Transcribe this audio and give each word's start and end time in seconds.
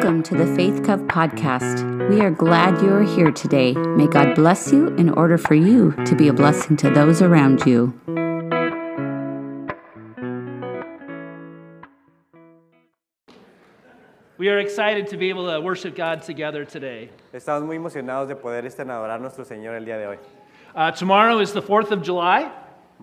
Welcome 0.00 0.22
to 0.22 0.36
the 0.36 0.46
Faith 0.54 0.84
Cove 0.84 1.00
podcast. 1.08 2.08
We 2.08 2.20
are 2.20 2.30
glad 2.30 2.80
you 2.80 2.92
are 2.92 3.02
here 3.02 3.32
today. 3.32 3.72
May 3.72 4.06
God 4.06 4.36
bless 4.36 4.70
you 4.70 4.94
in 4.94 5.10
order 5.10 5.36
for 5.36 5.56
you 5.56 5.90
to 6.04 6.14
be 6.14 6.28
a 6.28 6.32
blessing 6.32 6.76
to 6.76 6.88
those 6.88 7.20
around 7.20 7.66
you. 7.66 7.92
We 14.38 14.48
are 14.50 14.60
excited 14.60 15.08
to 15.08 15.16
be 15.16 15.30
able 15.30 15.50
to 15.50 15.60
worship 15.60 15.96
God 15.96 16.22
together 16.22 16.64
today. 16.64 17.10
Estamos 17.34 17.66
muy 17.66 17.74
emocionados 17.76 18.28
de 18.28 18.36
poder 18.36 18.64
este, 18.66 18.82
adorar 18.84 19.16
a 19.16 19.18
nuestro 19.18 19.44
Señor 19.44 19.74
el 19.74 19.84
día 19.84 19.98
de 19.98 20.06
hoy. 20.06 20.18
Uh, 20.76 20.92
tomorrow 20.92 21.40
is 21.40 21.52
the 21.52 21.60
4th 21.62 21.90
of 21.90 22.04
July. 22.04 22.48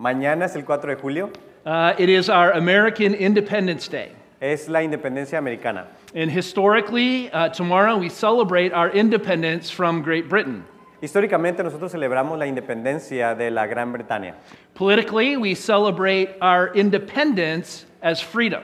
Mañana 0.00 0.44
es 0.46 0.56
el 0.56 0.62
4 0.62 0.94
de 0.94 0.96
julio, 0.96 1.30
Uh, 1.66 1.94
it 1.98 2.08
is 2.08 2.30
our 2.30 2.52
American 2.52 3.12
Independence 3.14 3.86
Day. 3.86 4.12
es 4.40 4.68
la 4.68 4.80
independencia 4.80 5.38
americana. 5.38 5.86
And 6.16 6.30
historically, 6.30 7.30
uh, 7.30 7.50
tomorrow 7.50 7.98
we 7.98 8.08
celebrate 8.08 8.72
our 8.72 8.88
independence 8.90 9.68
from 9.70 10.00
Great 10.00 10.30
Britain. 10.30 10.64
Históricamente 11.02 11.62
nosotros 11.62 11.92
celebramos 11.92 12.38
la 12.38 12.46
independencia 12.46 13.34
de 13.36 13.50
la 13.50 13.66
Gran 13.66 13.92
Bretaña. 13.92 14.34
Politically, 14.74 15.36
we 15.36 15.54
celebrate 15.54 16.30
our 16.40 16.72
independence 16.74 17.84
as 18.02 18.18
freedom 18.22 18.62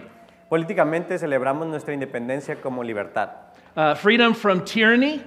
Políticamente 0.50 1.18
celebramos 1.18 1.66
nuestra 1.68 1.92
independencia 1.92 2.56
como 2.62 2.82
libertad. 2.82 3.28
uh, 3.76 3.94
freedom 3.94 4.32
from 4.34 4.64
tyranny, 4.64 5.22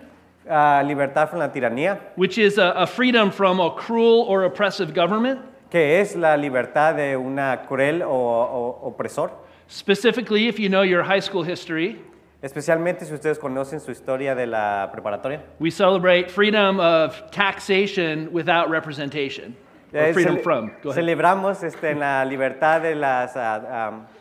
Ah, 0.50 0.84
libertad 0.86 1.28
from 1.30 1.40
la 1.40 1.50
tiranía, 1.52 2.00
which 2.16 2.38
is 2.40 2.58
a, 2.60 2.72
a 2.76 2.86
freedom 2.88 3.30
from 3.32 3.60
a 3.60 3.70
cruel 3.72 4.26
or 4.28 4.44
oppressive 4.46 4.94
government. 4.96 5.40
que 5.72 6.00
es 6.02 6.16
la 6.16 6.36
libertad 6.38 6.96
de 6.96 7.16
una 7.18 7.62
cruel 7.68 8.02
o, 8.04 8.08
o- 8.10 8.92
opresor. 8.92 9.32
Specifically, 9.68 10.48
if 10.48 10.60
you 10.60 10.70
know 10.70 10.82
your 10.84 11.02
high 11.04 11.20
school 11.20 11.42
history, 11.44 12.00
Especialmente 12.46 13.06
si 13.06 13.14
ustedes 13.16 13.40
conocen 13.40 13.80
su 13.80 13.90
historia 13.90 14.36
de 14.36 14.46
la 14.46 14.90
preparatoria. 14.92 15.42
we 15.60 15.72
celebrate 15.72 16.30
freedom 16.30 16.80
of 16.80 17.20
taxation 17.32 18.30
without 18.32 18.70
representation. 18.70 19.56
Or 19.92 20.00
Eh, 20.02 20.14
freedom 20.14 20.38
from. 20.44 20.68
Go 20.84 20.92
ahead. 20.92 21.02
Celebramos 21.04 21.64
este, 21.64 21.90
en 21.90 22.00
la 22.02 22.24
libertad 22.24 22.82
de 22.82 22.94
los 22.94 23.32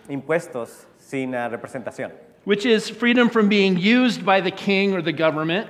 impuestos 0.09 0.87
sin 0.99 1.35
ah, 1.35 1.49
representación. 1.51 2.13
which 2.47 2.65
is 2.65 2.89
freedom 2.91 3.29
from 3.29 3.49
being 3.49 3.77
used 3.77 4.25
by 4.25 4.41
the 4.41 4.51
king 4.51 4.95
or 4.95 5.03
the 5.03 5.13
government, 5.13 5.67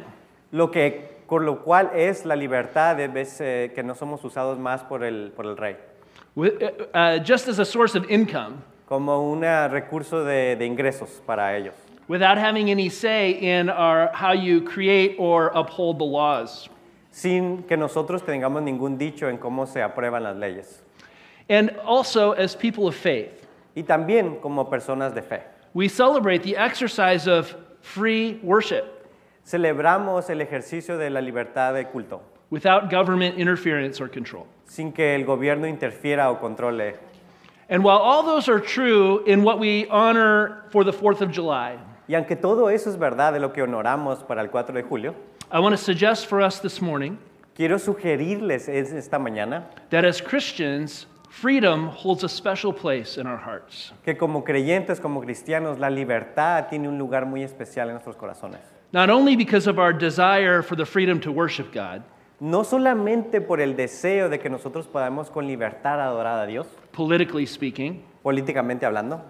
Lo 0.53 0.69
que, 0.71 1.23
con 1.27 1.45
lo 1.45 1.57
cual 1.65 1.91
es 1.93 2.25
la 2.25 2.37
libertad 2.37 2.97
de 2.97 3.09
vez, 3.09 3.41
eh, 3.41 3.73
que 3.75 3.83
no 3.83 3.95
somos 3.97 4.23
usados 4.25 4.59
más 4.61 4.85
por 4.85 5.03
el, 5.03 5.33
por 5.35 5.45
el 5.47 5.57
rey, 5.57 5.77
wi- 6.37 6.53
uh, 6.61 6.97
uh, 6.97 7.19
just 7.25 7.49
as 7.49 7.59
a 7.59 7.65
source 7.65 7.97
of 7.99 8.09
income, 8.09 8.63
como 8.87 9.29
un 9.33 9.45
ah, 9.45 9.67
recurso 9.69 10.23
de, 10.25 10.55
de 10.57 10.67
ingresos 10.67 11.21
para 11.27 11.57
ellos, 11.57 11.75
without 12.09 12.37
having 12.39 12.71
any 12.71 12.89
say 12.89 13.31
in 13.33 13.69
our, 13.69 14.11
how 14.13 14.33
you 14.33 14.61
create 14.63 15.17
or 15.19 15.49
uphold 15.49 15.99
the 15.99 16.05
laws. 16.05 16.69
sin 17.11 17.63
que 17.69 17.77
nosotros 17.77 18.23
tengamos 18.23 18.63
ningún 18.63 18.99
dicho 18.99 19.29
en 19.29 19.39
cómo 19.39 19.67
se 19.69 19.81
aprueban 19.81 20.23
las 20.23 20.37
leyes. 20.37 20.83
And 21.49 21.71
also, 21.85 22.33
as 22.33 22.57
people 22.57 22.89
of 22.89 22.95
faith, 22.97 23.47
Y 23.77 23.83
también 23.83 24.41
como 24.41 24.65
personas 24.65 25.15
de 25.15 25.23
fe. 25.23 25.43
we 25.75 25.89
celebrate 25.89 26.43
the 26.43 26.57
exercise 26.57 27.27
of 27.27 27.55
free 27.81 28.39
worship 28.43 28.85
Celebramos 29.47 30.31
el 30.31 30.41
ejercicio 30.41 30.97
de 30.99 31.11
la 31.11 31.21
libertad 31.21 31.75
de 31.75 31.85
culto, 31.85 32.21
without 32.51 32.89
government 32.91 33.39
interference 33.39 34.01
or 34.01 34.09
control. 34.09 34.47
sin 34.67 34.91
que 34.93 35.15
el 35.15 35.25
gobierno 35.25 35.67
interfiera 35.69 36.31
o 36.31 36.37
controle. 36.37 36.95
And 37.69 37.83
while 37.85 37.99
all 37.99 38.23
those 38.23 38.49
are 38.49 38.59
true 38.61 39.23
in 39.27 39.43
what 39.43 39.59
we 39.59 39.87
honor 39.89 40.65
for 40.71 40.83
the 40.85 40.93
4th 40.93 41.21
of 41.21 41.31
July, 41.31 41.79
Y 42.09 42.15
aunque 42.15 42.37
todo 42.37 42.69
eso 42.71 42.91
es 42.91 42.99
verdad 42.99 43.33
de 43.33 43.41
lo 43.41 43.53
que 43.53 43.63
honoramos 43.63 44.23
para 44.25 44.43
el 44.43 44.51
4 44.51 44.75
de 44.75 44.83
julio, 44.83 45.15
I 45.53 45.59
want 45.59 45.75
to 45.75 45.83
suggest 45.83 46.27
for 46.27 46.41
us 46.43 46.61
this 46.61 46.81
morning 46.83 47.17
quiero 47.55 47.79
sugerirles 47.79 48.69
es- 48.69 48.93
esta 48.93 49.19
mañana 49.19 49.65
that 49.91 50.05
as 50.05 50.21
Christians, 50.21 51.07
freedom 51.31 51.89
holds 51.89 52.23
a 52.25 52.29
special 52.29 52.73
place 52.75 53.19
in 53.21 53.27
our 53.27 53.39
hearts. 53.39 53.93
que 54.05 54.17
como 54.17 54.45
creyentes, 54.45 55.01
como 55.01 55.21
cristianos, 55.21 55.79
la 55.79 55.89
libertad 55.91 56.67
tiene 56.69 56.89
un 56.89 56.99
lugar 56.99 57.27
muy 57.27 57.43
especial 57.43 57.89
en 57.89 57.95
nuestros 57.95 58.17
corazones. 58.17 58.61
Not 58.93 59.11
only 59.11 59.35
because 59.35 59.69
of 59.69 59.79
our 59.79 59.93
desire 59.93 60.63
for 60.63 60.77
the 60.77 60.85
freedom 60.87 61.19
to 61.21 61.31
worship 61.33 61.73
God, 61.73 62.03
No 62.41 62.65
solamente 62.65 63.41
por 63.41 63.61
el 63.61 63.75
deseo 63.77 64.29
de 64.29 64.39
que 64.41 64.51
nosotros 64.51 64.87
podamos 64.89 65.31
con 65.31 65.47
libertad 65.47 66.01
adorar 66.01 66.41
a 66.41 66.47
Dios, 66.47 66.67
politically 66.93 67.47
speaking, 67.47 68.03
políticamente 68.23 68.85
hablando, 68.85 69.23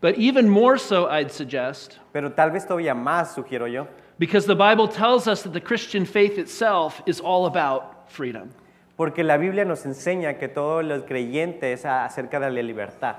but 0.00 0.16
even 0.16 0.48
more 0.48 0.76
so, 0.78 1.06
I'd 1.06 1.30
suggest, 1.32 1.98
pero 2.12 2.30
tal 2.30 2.50
vez 2.50 2.64
todavía 2.66 2.94
más, 2.94 3.34
sugiero 3.34 3.70
yo, 3.70 3.88
because 4.18 4.46
the 4.46 4.54
Bible 4.56 4.88
tells 4.88 5.26
us 5.26 5.42
that 5.42 5.52
the 5.52 5.60
Christian 5.60 6.04
faith 6.04 6.38
itself 6.38 7.02
is 7.06 7.20
all 7.20 7.46
about 7.46 8.10
freedom. 8.10 8.50
porque 8.96 9.18
la 9.22 9.36
Biblia 9.36 9.64
nos 9.64 9.84
enseña 9.84 10.38
que 10.38 10.48
todo 10.48 10.80
el 10.80 11.02
creyente 11.02 11.64
es 11.72 11.84
a- 11.84 12.06
acerca 12.06 12.40
de 12.40 12.50
la 12.50 12.62
libertad. 12.62 13.16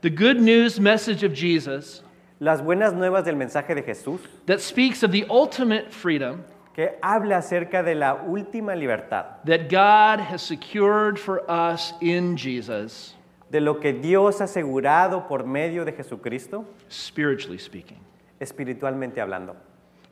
The 0.00 0.10
good 0.10 0.40
news 0.40 0.80
message 0.80 1.22
of 1.22 1.32
Jesus 1.32 2.02
Las 2.40 2.60
buenas 2.60 2.92
nuevas 2.92 3.24
del 3.24 3.36
mensaje 3.36 3.74
de 3.76 3.82
Jesús, 3.82 4.18
that 4.46 4.60
speaks 4.60 5.04
of 5.04 5.12
the 5.12 5.24
ultimate 5.30 5.92
freedom 5.92 6.44
que 6.74 6.90
habla 7.00 7.36
acerca 7.38 7.84
de 7.84 7.94
la 7.94 8.16
última 8.26 8.74
libertad, 8.76 9.36
that 9.44 9.68
God 9.68 10.18
has 10.18 10.42
secured 10.42 11.16
for 11.16 11.48
us 11.48 11.92
in 12.00 12.36
Jesus, 12.36 13.14
de 13.54 13.60
lo 13.60 13.78
que 13.78 13.92
Dios 13.92 14.40
ha 14.40 14.44
asegurado 14.44 15.28
por 15.28 15.46
medio 15.46 15.84
de 15.84 15.92
Jesucristo, 15.92 16.64
spiritually 16.90 17.56
speaking. 17.56 17.98
espiritualmente 18.40 19.20
hablando. 19.20 19.54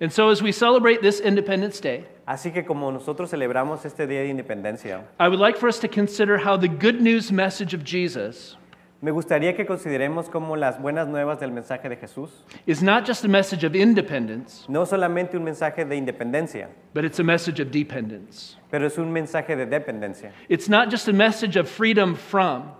And 0.00 0.12
so, 0.12 0.28
as 0.30 0.40
we 0.40 0.52
celebrate 0.52 1.02
this 1.02 1.18
Independence 1.18 1.80
Day, 1.80 2.06
Así 2.24 2.52
que 2.52 2.62
como 2.64 2.92
nosotros 2.92 3.30
celebramos 3.30 3.84
este 3.84 4.06
Día 4.06 4.20
de 4.20 4.28
Independencia, 4.28 5.02
I 5.18 5.26
would 5.26 5.40
like 5.40 5.58
for 5.58 5.68
us 5.68 5.80
to 5.80 5.88
consider 5.88 6.38
how 6.38 6.56
the 6.56 6.68
good 6.68 7.00
news 7.00 7.32
message 7.32 7.74
of 7.74 7.82
Jesus 7.82 8.56
me 9.00 9.10
gustaría 9.10 9.56
que 9.56 9.66
consideremos 9.66 10.30
como 10.30 10.54
las 10.54 10.80
buenas 10.80 11.08
nuevas 11.08 11.40
del 11.40 11.50
mensaje 11.50 11.88
de 11.88 11.96
Jesús 11.96 12.30
is 12.66 12.80
not 12.80 13.04
just 13.04 13.24
a 13.24 13.28
message 13.28 13.64
of 13.64 13.74
independence, 13.74 14.64
no 14.68 14.84
solamente 14.84 15.36
un 15.36 15.42
mensaje 15.42 15.84
de 15.84 15.96
independencia, 15.96 16.68
but 16.94 17.04
it's 17.04 17.18
a 17.18 17.24
message 17.24 17.58
of 17.58 17.72
dependence. 17.72 18.56
pero 18.70 18.86
es 18.86 18.98
un 18.98 19.12
mensaje 19.12 19.56
de 19.56 19.66
dependencia. 19.66 20.30
It's 20.48 20.68
not 20.68 20.88
just 20.90 21.08
a 21.08 21.12
message 21.12 21.56
of 21.56 21.68
freedom 21.68 22.14
from, 22.14 22.70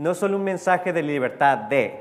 No 0.00 0.14
solo 0.14 0.38
un 0.38 0.44
mensaje 0.44 0.94
de 0.94 1.02
libertad 1.02 1.68
de, 1.68 1.92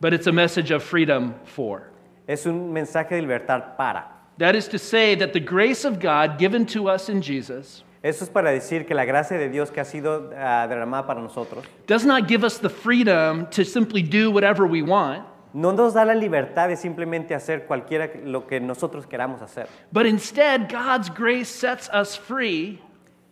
but 0.00 0.14
it's 0.14 0.28
a 0.28 0.32
message 0.32 0.70
of 0.70 0.80
freedom 0.84 1.34
for. 1.44 1.90
es 2.28 2.46
un 2.46 2.72
mensaje 2.72 3.16
de 3.16 3.20
libertad 3.20 3.76
para. 3.76 4.04
That 4.38 4.54
is 4.54 4.68
to 4.68 4.78
say, 4.78 5.16
that 5.16 5.32
the 5.32 5.40
grace 5.40 5.84
of 5.84 5.98
God 5.98 6.38
given 6.38 6.64
to 6.66 6.88
us 6.88 7.08
in 7.08 7.20
Jesus 7.20 7.82
Eso 8.00 8.24
es 8.24 8.30
para 8.30 8.52
decir 8.52 8.86
que 8.86 8.94
la 8.94 9.04
gracia 9.04 9.36
de 9.36 9.48
Dios 9.48 9.72
que 9.72 9.80
ha 9.80 9.84
sido 9.84 10.30
ah, 10.36 10.68
derramada 10.68 11.04
para 11.04 11.20
nosotros 11.20 11.64
does 11.88 12.04
not 12.04 12.28
give 12.28 12.44
us 12.44 12.58
the 12.58 12.68
freedom 12.68 13.46
to 13.50 13.64
simply 13.64 14.02
do 14.04 14.30
whatever 14.30 14.64
we 14.64 14.80
want, 14.80 15.24
no 15.52 15.72
nos 15.72 15.94
da 15.94 16.04
la 16.04 16.14
libertad 16.14 16.68
de 16.68 16.76
simplemente 16.76 17.34
hacer 17.34 17.66
cualquiera 17.66 18.08
lo 18.24 18.46
que 18.46 18.60
nosotros 18.60 19.04
queramos 19.04 19.42
hacer. 19.42 19.66
but 19.90 20.06
instead, 20.06 20.70
God's 20.70 21.10
grace 21.10 21.48
sets 21.48 21.88
us 21.88 22.14
free 22.14 22.80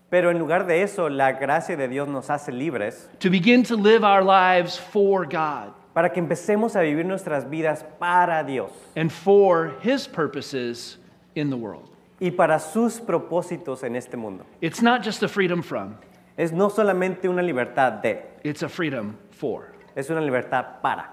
Pero 0.08 0.30
en 0.30 0.38
lugar 0.38 0.66
de 0.66 0.82
eso, 0.82 1.08
la 1.08 1.32
gracia 1.32 1.76
de 1.76 1.88
Dios 1.88 2.06
nos 2.08 2.30
hace 2.30 2.52
libres 2.52 3.08
to 3.18 3.28
begin 3.30 3.62
to 3.64 3.76
live 3.76 4.04
our 4.04 4.22
lives 4.22 4.78
for 4.78 5.24
God 5.26 5.72
para 5.94 6.10
que 6.12 6.20
empecemos 6.22 6.76
a 6.76 6.80
vivir 6.80 7.04
nuestras 7.04 7.48
vidas 7.48 7.84
para 7.98 8.44
Dios 8.44 8.70
and 8.96 9.10
for 9.10 9.74
His 9.82 10.06
purposes 10.06 10.98
in 11.34 11.50
the 11.50 11.56
world. 11.56 11.88
y 12.20 12.30
para 12.30 12.58
sus 12.60 13.00
propósitos 13.00 13.82
en 13.82 13.96
este 13.96 14.16
mundo. 14.16 14.44
It's 14.60 14.80
not 14.80 15.02
just 15.02 15.22
a 15.22 15.28
freedom 15.28 15.60
from, 15.62 15.96
Es 16.38 16.52
no 16.52 16.68
solamente 16.68 17.28
una 17.28 17.42
libertad 17.42 18.00
de, 18.02 18.22
it's 18.44 18.62
a 18.62 18.68
freedom 18.68 19.16
for. 19.30 19.72
es 19.96 20.08
una 20.08 20.20
libertad 20.20 20.80
para. 20.82 21.06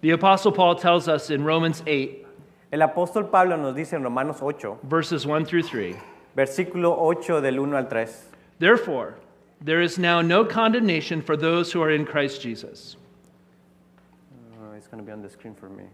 The 0.00 0.12
Apostle 0.12 0.52
Paul 0.52 0.76
tells 0.76 1.08
us 1.08 1.28
in 1.28 1.44
Romans 1.44 1.82
8, 1.86 2.26
El 2.72 2.80
apóstol 2.80 3.30
Pablo 3.30 3.56
nos 3.56 3.74
dice 3.74 3.92
en 3.94 4.02
Romanos 4.02 4.38
8, 4.40 4.78
verses 4.84 5.26
1 5.26 5.44
through 5.44 5.62
3 5.64 5.94
versículo 6.34 6.96
8 6.98 7.40
del 7.40 7.58
1 7.58 7.76
al 7.76 7.88
3, 7.88 8.29
Therefore, 8.60 9.16
there 9.60 9.80
is 9.80 9.98
now 9.98 10.20
no 10.20 10.44
condemnation 10.44 11.22
for 11.22 11.36
those 11.36 11.72
who 11.72 11.82
are 11.82 11.90
in 11.90 12.04
Christ 12.04 12.40
Jesus. 12.42 12.96
Uh, 14.62 14.74
it's 14.76 14.86
going 14.86 15.02
to 15.02 15.04
be 15.04 15.10
on 15.12 15.22
the 15.22 15.30
screen 15.30 15.54
for 15.54 15.68
me. 15.68 15.84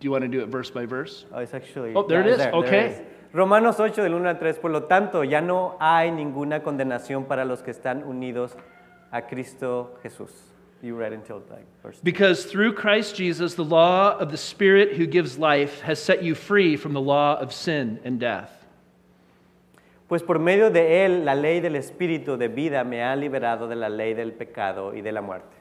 Do 0.00 0.06
you 0.06 0.10
want 0.10 0.22
to 0.22 0.28
do 0.28 0.40
it 0.42 0.48
verse 0.48 0.68
by 0.68 0.84
verse? 0.84 1.26
Oh, 1.32 1.38
it's 1.38 1.54
actually, 1.54 1.94
Oh, 1.94 2.02
there 2.02 2.26
yeah, 2.26 2.34
is. 2.34 2.40
it's 2.40 2.52
Okay. 2.52 2.86
it 2.86 2.90
is. 2.92 3.06
Romanos 3.32 3.78
8 3.78 3.94
del 4.02 4.12
1 4.12 4.26
al 4.26 4.34
3, 4.34 4.58
por 4.58 4.70
lo 4.70 4.80
tanto, 4.80 5.22
ya 5.22 5.40
no 5.40 5.76
hay 5.80 6.10
ninguna 6.10 6.60
condenación 6.60 7.28
para 7.28 7.44
los 7.44 7.62
que 7.62 7.72
están 7.72 8.02
unidos 8.04 8.56
a 9.12 9.22
Cristo 9.22 9.96
Jesús. 10.02 10.30
You 10.82 10.96
read 10.96 11.12
until 11.12 11.40
like 11.48 11.64
verse 11.84 12.00
Because 12.02 12.44
through 12.44 12.72
Christ 12.74 13.14
Jesus, 13.14 13.54
the 13.54 13.64
law 13.64 14.18
of 14.18 14.32
the 14.32 14.36
Spirit 14.36 14.96
who 14.96 15.06
gives 15.06 15.38
life 15.38 15.80
has 15.82 16.02
set 16.02 16.24
you 16.24 16.34
free 16.34 16.76
from 16.76 16.92
the 16.92 17.00
law 17.00 17.38
of 17.38 17.52
sin 17.52 18.00
and 18.02 18.18
death. 18.18 18.61
Pues 20.12 20.22
por 20.22 20.38
medio 20.38 20.68
de 20.70 21.06
él, 21.06 21.24
la 21.24 21.34
ley 21.34 21.60
del 21.60 21.74
Espíritu 21.74 22.36
de 22.36 22.48
vida 22.48 22.84
me 22.84 23.02
ha 23.02 23.16
liberado 23.16 23.66
de 23.66 23.74
la 23.74 23.88
ley 23.88 24.12
del 24.12 24.32
pecado 24.32 24.94
y 24.94 25.00
de 25.00 25.10
la 25.10 25.22
muerte. 25.22 25.56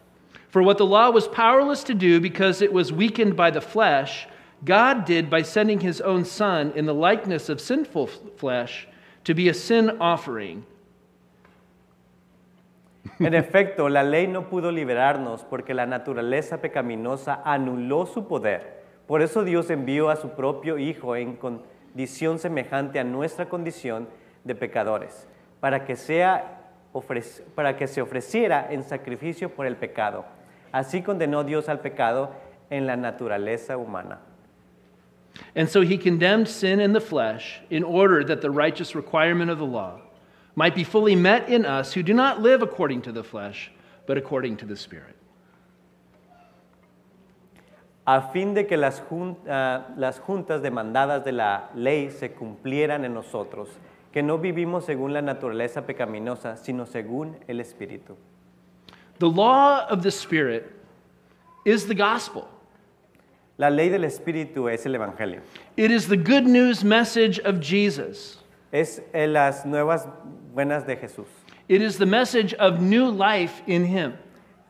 For 0.50 0.62
what 0.62 0.76
the 0.76 0.86
law 0.86 1.10
was 1.10 1.26
powerless 1.26 1.86
to 1.86 1.94
do 1.94 2.20
because 2.20 2.62
it 2.62 2.74
was 2.74 2.92
weakened 2.92 3.38
by 3.38 3.50
the 3.50 3.62
flesh, 3.62 4.28
God 4.66 5.06
did 5.06 5.30
by 5.30 5.42
sending 5.42 5.80
his 5.80 6.02
own 6.02 6.26
Son 6.26 6.74
in 6.76 6.86
the 6.86 6.94
likeness 6.94 7.48
of 7.48 7.62
sinful 7.62 8.08
flesh 8.36 8.90
to 9.24 9.34
be 9.34 9.48
a 9.48 9.54
sin 9.54 9.92
offering. 10.02 10.66
En 13.22 13.34
efecto, 13.34 13.88
la 13.88 14.04
ley 14.04 14.28
no 14.28 14.50
pudo 14.50 14.70
liberarnos 14.70 15.46
porque 15.50 15.74
la 15.74 15.86
naturaleza 15.86 16.58
pecaminosa 16.58 17.42
anuló 17.46 18.06
su 18.06 18.28
poder. 18.28 18.84
Por 19.08 19.22
eso 19.22 19.46
Dios 19.46 19.70
envió 19.70 20.10
a 20.10 20.18
su 20.18 20.32
propio 20.32 20.78
Hijo 20.78 21.16
en 21.16 21.38
condición 21.38 22.38
semejante 22.38 23.00
a 23.00 23.06
nuestra 23.06 23.48
condición 23.48 24.10
de 24.44 24.56
pecadores, 24.56 25.28
para 25.60 25.86
que, 25.86 25.96
sea 25.96 26.58
para 27.56 27.78
que 27.78 27.88
se 27.88 28.02
ofreciera 28.02 28.68
en 28.72 28.84
sacrificio 28.84 29.50
por 29.50 29.66
el 29.66 29.76
pecado. 29.76 30.26
Así 30.72 31.02
condenó 31.02 31.44
Dios 31.44 31.70
al 31.70 31.80
pecado 31.80 32.32
en 32.70 32.86
la 32.86 32.96
naturaleza 32.96 33.78
humana. 33.78 34.20
And 35.56 35.70
so 35.70 35.82
he 35.82 35.98
condemned 35.98 36.48
sin 36.48 36.82
in 36.82 36.92
the 36.92 37.00
flesh 37.00 37.62
in 37.70 37.84
order 37.84 38.24
that 38.26 38.42
the 38.42 38.52
righteous 38.52 38.96
requirement 38.96 39.50
of 39.50 39.60
the 39.60 39.66
law 39.66 40.02
might 40.56 40.76
be 40.76 40.84
fully 40.84 41.16
met 41.16 41.48
in 41.48 41.66
us 41.66 41.94
who 41.94 42.04
do 42.04 42.14
not 42.14 42.42
live 42.42 42.62
according 42.62 43.02
to 43.04 43.12
the 43.14 43.24
flesh, 43.24 43.72
but 44.06 44.18
according 44.18 44.58
to 44.58 44.66
the 44.66 44.76
Spirit. 44.76 45.16
a 48.06 48.22
fin 48.32 48.54
de 48.54 48.66
que 48.66 48.78
las, 48.78 49.04
ah, 49.48 49.86
las 49.96 50.20
juntas 50.20 50.62
demandadas 50.62 51.24
de 51.24 51.32
la 51.32 51.70
ley 51.76 52.10
se 52.10 52.32
cumplieran 52.32 53.06
en 53.06 53.14
nosotros, 53.14 53.70
que 54.12 54.22
no 54.22 54.38
vivimos 54.38 54.86
según 54.86 55.14
la 55.14 55.22
naturaleza 55.22 55.86
pecaminosa, 55.86 56.58
sino 56.58 56.86
según 56.86 57.38
el 57.48 57.60
Espíritu. 57.60 58.16
The 59.20 59.30
law 59.30 59.86
of 59.90 60.02
the 60.04 60.12
Spirit 60.12 60.66
is 61.66 61.88
the 61.88 61.96
gospel. 61.96 62.48
La 63.58 63.70
ley 63.70 63.90
del 63.90 64.02
Espíritu 64.06 64.68
es 64.74 64.86
el 64.86 64.94
Evangelio. 64.96 65.42
It 65.78 65.92
is 65.92 66.08
the 66.08 66.18
good 66.18 66.46
news 66.46 66.84
message 66.84 67.40
of 67.40 67.60
Jesus. 67.60 68.38
Es 68.72 69.02
eh, 69.14 69.28
las 69.28 69.64
nuevas 69.66 70.08
buenas 70.54 70.86
de 70.88 70.96
Jesús. 70.96 71.28
It 71.68 71.82
is 71.82 71.98
the 71.98 72.06
message 72.06 72.54
of 72.56 72.82
new 72.82 73.10
life 73.10 73.62
in 73.68 73.86
Him. 73.86 74.14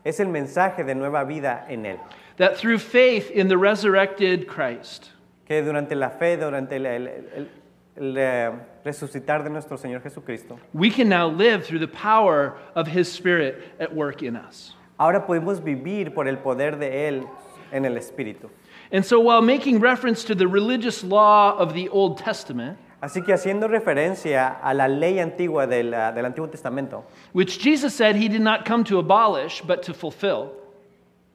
Es 0.04 0.20
el 0.20 0.26
mensaje 0.26 0.84
de 0.84 0.94
nueva 0.94 1.24
vida 1.24 1.64
en 1.68 1.84
Él. 1.84 1.98
That 2.36 2.56
through 2.58 2.78
faith 2.78 3.30
in 3.30 3.48
the 3.48 3.56
resurrected 3.56 4.46
Christ, 4.46 5.10
Que 5.46 5.62
durante 5.62 5.94
la 5.94 6.10
fe, 6.10 6.36
durante 6.36 6.72
el, 6.76 6.86
el- 6.86 7.08
el- 7.08 7.48
el, 7.96 8.14
eh, 8.18 8.52
resucitar 8.84 9.42
de 9.42 9.50
nuestro 9.50 9.76
Señor 9.76 10.02
Jesucristo, 10.02 10.58
we 10.72 10.90
can 10.90 11.08
now 11.08 11.28
live 11.28 11.64
through 11.64 11.78
the 11.78 11.88
power 11.88 12.56
of 12.74 12.86
His 12.86 13.10
Spirit 13.10 13.62
at 13.78 13.94
work 13.94 14.22
in 14.22 14.36
us. 14.36 14.74
ahora 14.98 15.26
podemos 15.26 15.60
vivir 15.60 16.14
por 16.14 16.28
el 16.28 16.36
poder 16.36 16.78
de 16.78 17.08
Él 17.08 17.28
en 17.72 17.84
el 17.84 17.96
Espíritu. 17.96 18.50
And 18.90 19.04
so, 19.04 19.18
while 19.18 19.40
making 19.40 19.80
reference 19.80 20.22
to 20.24 20.34
the 20.34 20.46
religious 20.46 21.02
law 21.02 21.56
of 21.56 21.72
the 21.72 21.88
Old 21.88 22.18
Testament, 22.18 22.78
Así 23.02 23.20
que 23.24 23.34
haciendo 23.34 23.66
referencia 23.66 24.60
a 24.62 24.72
la 24.72 24.86
ley 24.86 25.18
antigua 25.18 25.66
del, 25.66 25.92
ah, 25.92 26.12
del 26.12 26.24
Antiguo 26.24 26.48
Testamento, 26.48 27.04
which 27.32 27.58
Jesus 27.58 27.92
said 27.92 28.14
He 28.14 28.28
did 28.28 28.42
not 28.42 28.64
come 28.64 28.84
to 28.84 29.00
abolish, 29.00 29.60
but 29.62 29.82
to 29.82 29.92
fulfill, 29.92 30.52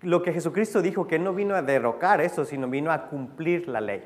lo 0.07 0.21
que 0.21 0.31
Jesucristo 0.31 0.81
dijo 0.81 1.05
que 1.07 1.15
Él 1.15 1.23
no 1.23 1.33
vino 1.33 1.55
a 1.55 1.61
derrocar 1.61 2.21
eso, 2.21 2.45
sino 2.45 2.67
vino 2.67 2.91
a 2.91 3.09
cumplir 3.09 3.67
la 3.67 3.79
ley. 3.79 4.01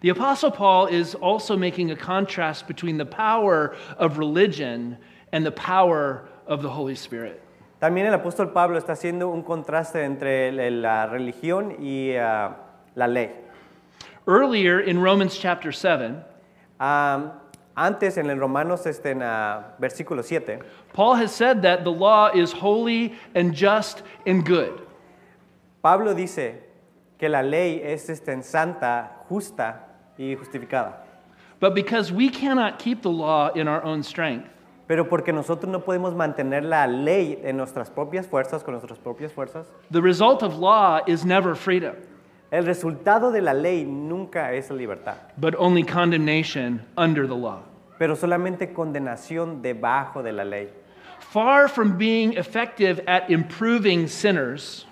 the 0.00 0.10
Apostle 0.10 0.50
Paul 0.50 0.86
is 0.88 1.14
also 1.14 1.56
making 1.56 1.90
a 1.90 1.96
contrast 1.96 2.66
between 2.68 2.98
the 2.98 3.06
power 3.06 3.74
of 3.96 4.18
religion 4.18 4.98
and 5.32 5.46
the 5.46 5.52
power 5.52 6.28
of 6.46 6.60
the 6.60 6.68
Holy 6.68 6.94
Spirit. 6.94 7.40
También 7.80 8.06
el 8.06 8.18
apóstol 8.18 8.52
Pablo 8.52 8.78
está 8.78 8.92
haciendo 8.92 9.32
un 9.32 9.42
contraste 9.42 10.04
entre 10.04 10.50
la 10.70 11.06
religión 11.06 11.76
y 11.80 12.16
ah, 12.16 12.54
la 12.94 13.06
ley. 13.06 13.30
Earlier 14.26 14.80
in 14.80 14.98
Romans 14.98 15.38
chapter 15.38 15.72
7, 15.72 16.22
Ah, 16.80 17.40
antes 17.76 18.18
en 18.18 18.28
el 18.28 18.38
Romanos, 18.38 18.84
este, 18.86 19.12
en 19.12 19.22
ah, 19.22 19.74
versículo 19.80 20.22
7, 20.22 20.60
Paul 20.92 21.14
has 21.14 21.34
said 21.34 21.62
that 21.62 21.84
the 21.84 21.90
law 21.90 22.30
is 22.34 22.52
holy 22.52 23.14
and 23.34 23.54
just 23.54 24.02
and 24.26 24.44
good. 24.44 24.82
Pablo 25.84 26.14
dice 26.14 26.62
que 27.18 27.28
la 27.28 27.42
ley 27.42 27.78
es 27.84 28.08
este, 28.08 28.42
santa, 28.42 29.22
justa 29.28 29.86
y 30.16 30.34
justificada. 30.34 31.04
But 31.60 31.74
because 31.74 32.10
we 32.10 32.30
cannot 32.30 32.78
keep 32.78 33.02
the 33.02 33.10
law 33.10 33.50
in 33.54 33.68
our 33.68 33.84
own 33.84 34.02
strength, 34.02 34.48
Pero 34.86 35.04
porque 35.10 35.30
nosotros 35.30 35.70
no 35.70 35.80
podemos 35.80 36.14
mantener 36.14 36.64
la 36.64 36.86
ley 36.86 37.38
en 37.44 37.58
nuestras 37.58 37.90
propias 37.90 38.26
fuerzas, 38.26 38.64
con 38.64 38.72
nuestras 38.72 38.98
propias 38.98 39.30
fuerzas, 39.30 39.66
the 39.90 40.00
result 40.00 40.42
of 40.42 40.56
law 40.56 41.02
is 41.06 41.26
never 41.26 41.54
freedom, 41.54 41.96
el 42.50 42.64
resultado 42.64 43.30
de 43.30 43.42
la 43.42 43.52
ley 43.52 43.84
nunca 43.84 44.54
es 44.54 44.70
libertad, 44.70 45.16
but 45.36 45.54
only 45.58 45.82
condemnation 45.82 46.80
under 46.96 47.26
the 47.26 47.36
law. 47.36 47.60
pero 47.98 48.16
solamente 48.16 48.72
condenación 48.72 49.60
debajo 49.60 50.22
de 50.22 50.32
la 50.32 50.44
ley. 50.44 50.70
Far 51.20 51.68
from 51.68 51.98
being 51.98 52.38
effective 52.38 53.02
at 53.06 53.28
improving 53.28 54.08
sinners, 54.08 54.86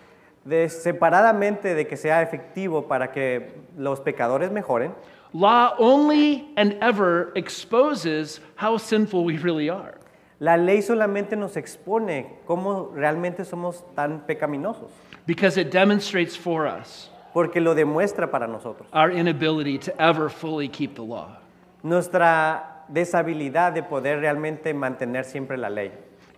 De- 0.44 0.68
separadamente 0.68 1.74
de 1.74 1.86
que 1.86 1.96
sea 1.96 2.20
efectivo 2.22 2.88
para 2.88 3.12
que 3.12 3.52
los 3.76 4.00
pecadores 4.00 4.50
mejoren, 4.50 4.92
law 5.32 5.74
only 5.78 6.52
and 6.56 6.76
ever 6.82 7.30
exposes 7.36 8.40
how 8.56 8.76
sinful 8.76 9.24
we 9.24 9.36
really 9.38 9.68
are. 9.70 9.94
la 10.40 10.56
ley 10.56 10.82
solamente 10.82 11.36
nos 11.36 11.56
expone 11.56 12.26
cómo 12.46 12.90
realmente 12.94 13.44
somos 13.44 13.84
tan 13.94 14.26
pecaminosos, 14.26 14.90
Because 15.26 15.56
it 15.56 15.70
demonstrates 15.70 16.36
for 16.36 16.66
us 16.66 17.08
porque 17.32 17.60
lo 17.60 17.74
demuestra 17.76 18.28
para 18.30 18.48
nosotros. 18.48 18.88
our 18.92 19.10
inability 19.12 19.78
to 19.78 19.92
ever 20.02 20.28
fully 20.28 20.68
keep 20.68 20.96
the 20.96 21.02
law. 21.02 21.38
Nuestra 21.84 22.84
deshabilidad 22.88 23.72
de 23.74 23.82
poder 23.82 24.20
realmente 24.20 24.74
mantener 24.74 25.24
siempre 25.24 25.56
la 25.56 25.68
ley. 25.70 25.92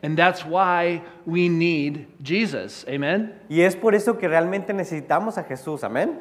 And 0.04 0.18
that's 0.18 0.44
why 0.44 1.02
we 1.24 1.48
need 1.48 2.08
Jesus. 2.22 2.84
Amen? 2.86 3.32
Y 3.48 3.62
es 3.62 3.74
por 3.74 3.94
eso 3.94 4.12
que 4.12 4.28
realmente 4.28 4.74
necesitamos 4.74 5.38
a 5.38 5.44
Jesús, 5.44 5.82
amén. 5.82 6.18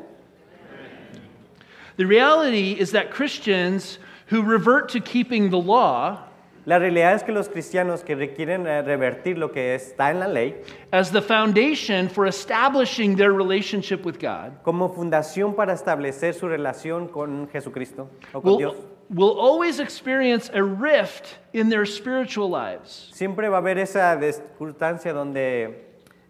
The 1.97 2.06
reality 2.06 2.80
is 2.80 2.91
that 2.91 3.12
Christians 3.12 4.00
who 4.27 4.41
revert 4.41 4.88
to 4.91 5.01
keeping 5.01 5.50
the 5.50 5.59
law 5.59 6.19
La 6.65 6.80
realidad 6.80 7.13
es 7.13 7.24
que 7.24 7.33
los 7.33 7.50
cristianos 7.50 8.04
que 8.04 8.15
requieren 8.15 8.65
eh, 8.68 8.81
revertir 8.81 9.38
lo 9.38 9.51
que 9.51 9.75
está 9.75 10.11
en 10.11 10.19
la 10.19 10.28
ley 10.28 10.61
as 10.92 11.11
the 11.11 11.21
foundation 11.21 12.09
for 12.09 12.26
establishing 12.26 13.18
their 13.18 13.33
relationship 13.33 14.06
with 14.06 14.18
God 14.18 14.61
como 14.64 14.90
fundación 14.90 15.56
para 15.56 15.73
establecer 15.73 16.33
su 16.33 16.47
relación 16.47 17.09
con 17.09 17.49
Jesucristo 17.49 18.09
o 18.31 18.42
con 18.42 18.57
Dios, 18.57 18.76
will, 19.09 19.35
will 19.35 19.40
always 19.40 19.81
experience 19.81 20.49
a 20.54 20.64
rift 20.64 21.38
in 21.52 21.68
their 21.69 21.85
spiritual 21.85 22.49
lives 22.49 23.09
siempre 23.14 23.49
va 23.49 23.57
a 23.57 23.59
haber 23.59 23.78
esa 23.78 24.18
circunstancia 24.21 25.11
donde 25.11 25.85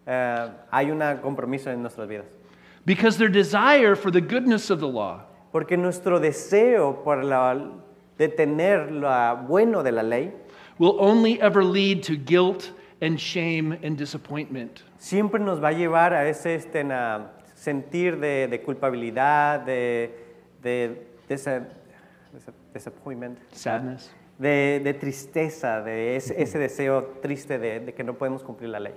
eh, 0.07 0.49
hay 0.71 0.89
un 0.89 0.99
compromiso 1.21 1.69
en 1.69 1.81
nuestras 1.81 2.07
vidas. 2.07 2.25
because 2.85 3.19
their 3.19 3.29
desire 3.29 3.95
for 3.95 4.09
the 4.09 4.21
goodness 4.21 4.71
of 4.71 4.79
the 4.79 4.87
law 4.87 5.21
Porque 5.53 5.77
nuestro 5.77 6.19
deseo 6.19 7.03
por 7.03 7.23
la, 7.23 7.55
de 8.17 8.27
tener 8.27 8.91
lo 8.91 9.09
bueno 9.47 9.83
de 9.83 9.91
la 9.91 10.03
ley 10.03 10.31
will 10.79 10.95
only 10.99 11.39
ever 11.41 11.63
lead 11.63 12.01
to 12.03 12.13
guilt 12.15 12.71
and 13.01 13.17
shame 13.19 13.73
and 13.83 13.97
disappointment. 13.97 14.81
siempre 14.97 15.39
nos 15.39 15.59
va 15.61 15.69
a 15.69 15.73
llevar 15.73 16.13
a 16.13 16.27
ese 16.29 16.55
este, 16.55 16.83
na- 16.83 17.31
sentir 17.55 18.19
de, 18.19 18.47
de 18.47 18.61
culpabilidad, 18.61 19.61
de, 19.65 20.11
de, 20.61 21.07
desa- 21.29 21.67
desa- 22.33 22.53
disappointment, 22.73 23.37
Sadness. 23.51 24.11
de, 24.37 24.81
de 24.83 24.93
tristeza, 24.93 25.81
de 25.81 26.15
ese, 26.15 26.41
ese 26.41 26.57
deseo 26.59 27.03
triste 27.21 27.57
de, 27.59 27.79
de 27.79 27.93
que 27.93 28.03
no 28.03 28.13
podemos 28.15 28.43
cumplir 28.43 28.69
la 28.69 28.79
ley. 28.79 28.93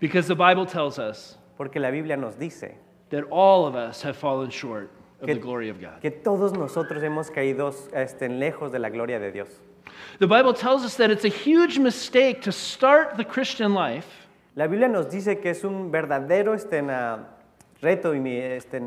Because 0.00 0.26
the 0.28 0.34
Bible 0.34 0.64
tells 0.66 0.98
us 0.98 1.36
Porque 1.56 1.78
la 1.78 1.90
Biblia 1.90 2.16
nos 2.16 2.36
dice 2.38 2.74
that 3.10 3.24
all 3.30 3.66
of 3.66 3.74
us 3.74 4.02
have 4.02 4.16
fallen 4.16 4.48
short 4.50 4.90
que, 5.26 5.34
the 5.34 5.40
glory 5.40 5.68
of 5.68 5.80
God. 5.80 6.00
que 6.00 6.10
todos 6.10 6.52
nosotros 6.52 7.02
hemos 7.02 7.30
caído 7.30 7.72
este, 7.92 8.28
lejos 8.28 8.72
de 8.72 8.78
la 8.78 8.88
gloria 8.90 9.18
de 9.18 9.30
Dios. 9.32 9.48
The 10.18 10.26
Bible 10.26 10.52
tells 10.54 10.84
us 10.84 10.96
that 10.96 11.10
it's 11.10 11.24
a 11.24 11.28
huge 11.28 11.78
mistake 11.78 12.42
to 12.42 12.52
start 12.52 13.16
the 13.16 13.24
Christian 13.24 13.74
life 13.74 14.06
La 14.56 14.66
Biblia 14.66 14.88
nos 14.88 15.06
dice 15.06 15.40
que 15.40 15.50
es 15.50 15.64
un 15.64 15.90
verdadero 15.90 16.54
este, 16.54 16.82
na- 16.82 17.26
reto 17.80 18.12
y 18.14 18.18
mi- 18.20 18.36
este, 18.36 18.80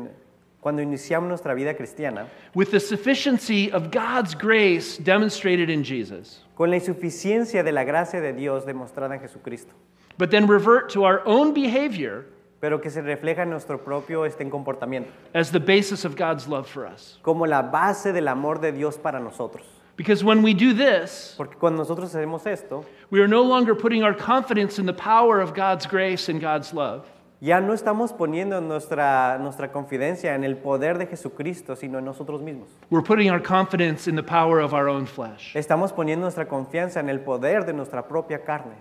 cuando 0.60 0.82
iniciamos 0.82 1.28
nuestra 1.28 1.54
vida 1.54 1.74
cristiana 1.74 2.26
with 2.54 2.70
the 2.70 2.78
sufficiency 2.80 3.70
of 3.72 3.90
God's 3.90 4.34
grace 4.34 4.98
demonstrated 4.98 5.68
in 5.70 5.82
Jesus, 5.82 6.42
con 6.56 6.70
la 6.70 6.76
insuficiencia 6.76 7.62
de 7.64 7.72
la 7.72 7.84
gracia 7.84 8.20
de 8.20 8.32
Dios 8.32 8.64
demostrada 8.64 9.14
en 9.14 9.20
Jesucristo, 9.20 9.72
but 10.18 10.30
then 10.30 10.46
revert 10.46 10.90
to 10.90 11.04
our 11.04 11.22
own 11.26 11.52
behavior 11.52 12.26
pero 12.60 12.80
que 12.80 12.90
se 12.90 13.02
refleja 13.02 13.42
en 13.42 13.50
nuestro 13.50 13.82
propio 13.84 14.24
este, 14.24 14.48
comportamiento, 14.48 15.10
as 15.34 15.50
the 15.50 15.58
basis 15.58 16.04
of 16.04 16.16
God's 16.16 16.46
love 16.48 16.66
for 16.66 16.86
us. 16.86 17.18
como 17.22 17.46
la 17.46 17.62
base 17.62 18.12
del 18.12 18.28
amor 18.28 18.60
de 18.60 18.72
Dios 18.72 18.96
para 18.98 19.20
nosotros. 19.20 19.64
Because 19.96 20.24
when 20.24 20.42
we 20.42 20.54
do 20.54 20.74
this, 20.74 21.34
Porque 21.36 21.56
cuando 21.56 21.78
nosotros 21.78 22.12
hacemos 22.12 22.46
esto, 22.46 22.84
we 23.10 23.20
are 23.20 23.28
no 23.28 23.42
longer 23.42 23.76
putting 23.76 24.02
our 24.02 24.14
confidence 24.14 24.78
in 24.80 24.86
the 24.86 24.92
power 24.92 25.40
of 25.40 25.54
God's 25.54 25.86
grace 25.86 26.28
and 26.28 26.40
God's 26.40 26.72
love, 26.74 27.06
Ya 27.40 27.60
no 27.60 27.74
estamos 27.74 28.12
poniendo 28.14 28.58
nuestra, 28.62 29.36
nuestra 29.38 29.70
confidencia 29.70 30.34
en 30.34 30.44
el 30.44 30.56
poder 30.56 30.96
de 30.96 31.06
Jesucristo, 31.06 31.76
sino 31.76 31.98
en 31.98 32.04
nosotros 32.06 32.40
mismos. 32.40 32.68
We're 32.88 33.04
putting 33.04 33.30
our 33.30 33.38
confidence 33.42 34.08
in 34.08 34.16
the 34.16 34.22
power 34.22 34.60
of 34.60 34.72
our 34.72 34.88
own 34.88 35.04
flesh. 35.04 35.54
Estamos 35.54 35.92
poniendo 35.92 36.22
nuestra 36.22 36.48
confianza 36.48 37.00
en 37.00 37.10
el 37.10 37.20
poder 37.20 37.66
de 37.66 37.74
nuestra 37.74 38.08
propia 38.08 38.38
carne. 38.44 38.76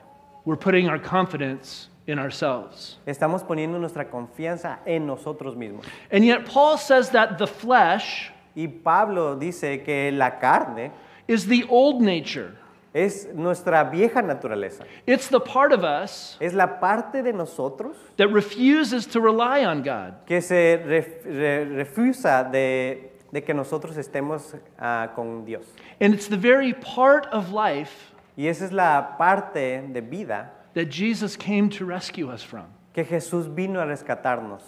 We're 0.46 0.58
putting 0.58 0.88
our 0.88 0.98
confidence 0.98 1.90
in 2.08 2.20
ourselves. 2.20 2.98
Estamos 3.06 3.44
poniendo 3.44 3.80
nuestra 3.80 4.10
confianza 4.10 4.80
en 4.86 5.06
nosotros 5.08 5.56
mismos. 5.56 5.86
And 6.12 6.24
yet, 6.24 6.46
Paul 6.46 6.78
says 6.78 7.10
that 7.12 7.38
the 7.38 7.48
flesh 7.48 8.32
Y 8.56 8.68
Pablo 8.68 9.36
dice 9.36 9.84
que 9.84 10.12
la 10.12 10.40
carne 10.40 10.92
is 11.28 11.48
the 11.48 11.66
old 11.70 12.02
nature. 12.02 12.56
es 12.94 13.28
nuestra 13.34 13.84
vieja 13.86 14.22
naturaleza. 14.22 14.86
It's 15.08 15.28
the 15.28 15.40
part 15.40 15.72
of 15.74 15.84
us 15.84 16.38
Es 16.40 16.54
la 16.54 16.80
parte 16.80 17.24
de 17.24 17.34
nosotros 17.34 17.96
that 18.18 18.28
refuses 18.28 19.08
to 19.08 19.20
rely 19.20 19.66
on 19.66 19.82
God. 19.82 20.14
que 20.28 20.42
se 20.42 20.78
ref- 20.86 21.26
re- 21.26 21.66
refusa 21.66 22.44
de, 22.52 23.12
de 23.32 23.42
que 23.42 23.52
nosotros 23.56 23.98
estemos 23.98 24.54
ah, 24.78 25.10
con 25.16 25.44
Dios. 25.44 25.66
And 26.00 26.14
it's 26.14 26.28
the 26.28 26.38
very 26.38 26.74
part 26.74 27.26
of 27.32 27.52
life 27.52 28.12
Y 28.38 28.46
esa 28.48 28.66
es 28.66 28.72
la 28.72 29.16
parte 29.18 29.82
de 29.92 30.02
vida 30.02 30.52
that 30.74 30.86
Jesus 30.90 31.36
came 31.36 31.70
to 31.70 31.86
rescue 31.86 32.30
us 32.30 32.42
from. 32.44 32.66
que 32.94 33.04
Jesús 33.04 33.48
vino 33.54 33.80
a 33.80 33.86
rescatarnos. 33.86 34.62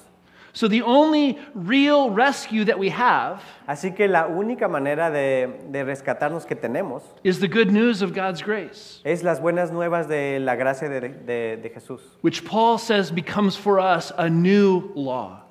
So, 0.53 0.69
the 0.69 0.83
only 0.83 1.37
real 1.53 2.09
rescue 2.11 2.63
that 2.63 2.79
we 2.79 2.89
have 2.89 3.41
Así 3.67 3.93
que 3.93 4.07
la 4.07 4.27
única 4.27 4.69
manera 4.69 5.11
de, 5.11 5.47
de 5.69 5.83
rescatarnos 5.83 6.47
que 6.47 6.55
tenemos 6.55 7.01
is 7.25 7.39
the 7.41 7.47
good 7.49 7.71
news 7.71 8.01
of 8.01 8.13
God's 8.13 8.41
grace, 8.41 9.01
es 9.03 9.21
las 9.21 9.41
buenas 9.41 9.69
nuevas 9.71 10.07
de 10.07 10.39
la 10.39 10.55
gracia 10.55 10.87
de, 10.87 11.01
de- 11.09 11.57
de 11.57 11.69
Jesús. 11.69 11.99
which 12.21 12.45
Paul 12.45 12.77
says 12.77 13.11
becomes 13.11 13.57
for 13.57 13.79
us 13.81 14.13
a 14.17 14.29
new 14.29 14.91
law. 14.95 15.41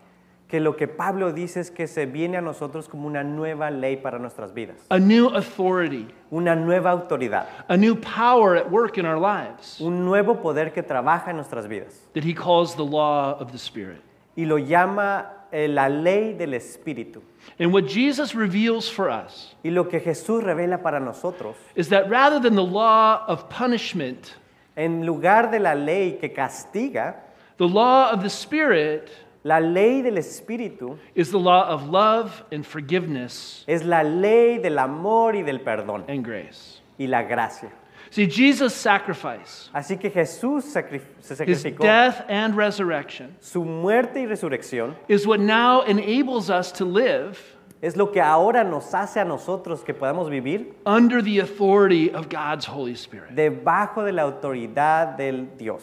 Que 0.48 0.60
lo 0.60 0.76
que 0.76 0.86
Pablo 0.86 1.32
dice 1.32 1.60
es 1.60 1.70
que 1.70 1.86
se 1.86 2.06
viene 2.06 2.36
a 2.36 2.40
nosotros 2.40 2.88
como 2.88 3.06
una 3.06 3.24
nueva 3.24 3.70
ley 3.70 3.96
para 3.96 4.18
nuestras 4.18 4.52
vidas, 4.52 4.76
a 4.90 4.98
new 4.98 5.28
authority, 5.34 6.06
una 6.30 6.54
nueva 6.54 6.90
autoridad, 6.90 7.46
a 7.68 7.76
new 7.76 7.96
power 7.96 8.56
at 8.56 8.70
work 8.70 8.98
in 8.98 9.06
our 9.06 9.18
lives 9.18 9.80
un 9.80 10.04
nuevo 10.04 10.40
poder 10.40 10.72
que 10.72 10.82
trabaja 10.82 11.30
en 11.30 11.36
nuestras 11.36 11.66
vidas. 11.66 12.06
that 12.12 12.24
he 12.24 12.34
calls 12.34 12.74
the 12.76 12.84
law 12.84 13.36
of 13.40 13.52
the 13.52 13.58
Spirit. 13.58 14.00
Y 14.36 14.44
lo 14.44 14.58
llama 14.58 15.26
eh, 15.50 15.66
la 15.68 15.88
ley 15.88 16.34
del 16.34 16.54
Espíritu. 16.54 17.22
And 17.58 17.72
what 17.72 17.86
Jesus 17.86 18.34
reveals 18.34 18.88
for 18.88 19.08
us 19.08 19.54
Y 19.62 19.70
lo 19.70 19.84
que 19.84 20.00
Jesús 20.00 20.42
revela 20.42 20.82
para 20.82 21.00
nosotros, 21.00 21.56
is 21.74 21.88
that 21.88 22.08
rather 22.10 22.38
than 22.38 22.54
the 22.54 22.64
law 22.64 23.24
of 23.26 23.48
punishment, 23.48 24.34
en 24.76 25.06
lugar 25.06 25.50
de 25.50 25.58
la 25.58 25.74
ley 25.74 26.18
que 26.20 26.28
castiga, 26.30 27.14
the 27.58 27.68
law 27.68 28.10
of 28.10 28.22
the 28.22 28.30
Spirit 28.30 29.10
la 29.44 29.58
ley 29.60 30.00
del 30.02 30.14
Espíritu 30.16 30.96
is 31.14 31.30
the 31.30 31.38
law 31.38 31.68
of 31.68 31.88
love 31.90 32.42
and 32.50 32.64
forgiveness 32.64 33.64
es 33.68 33.84
la 33.84 34.02
ley 34.02 34.58
del 34.58 34.78
amor 34.78 35.34
y 35.36 35.42
del 35.42 35.58
perdón 35.60 36.04
and 36.08 36.24
grace. 36.24 36.80
y 36.98 37.06
la 37.06 37.22
gracia. 37.22 37.70
See, 38.10 38.26
Jesus' 38.26 38.74
sacrifice, 38.74 39.68
Así 39.74 39.98
que 40.00 40.08
Jesús 40.10 40.64
sacri- 40.64 41.00
se 41.20 41.34
his 41.34 41.60
sacrificó. 41.62 41.82
death 41.82 42.24
and 42.28 42.54
resurrection, 42.56 43.34
Su 43.40 43.64
muerte 43.64 44.20
y 44.20 44.26
resurrección 44.26 44.94
is 45.08 45.26
what 45.26 45.40
now 45.40 45.82
enables 45.82 46.48
us 46.48 46.70
to 46.72 46.84
live 46.84 47.36
es 47.82 47.96
lo 47.96 48.06
que 48.12 48.20
ahora 48.20 48.64
nos 48.64 48.94
hace 48.94 49.18
a 49.20 49.24
nosotros 49.24 49.82
que 49.84 49.92
podamos 49.92 50.30
vivir 50.30 50.74
under 50.86 51.20
the 51.20 51.40
authority 51.40 52.10
of 52.14 52.28
God's 52.30 52.64
Holy 52.66 52.94
Spirit 52.94 53.30
debajo 53.34 54.04
de 54.04 54.12
la 54.12 54.22
autoridad 54.22 55.16
del 55.18 55.48
Dios. 55.58 55.82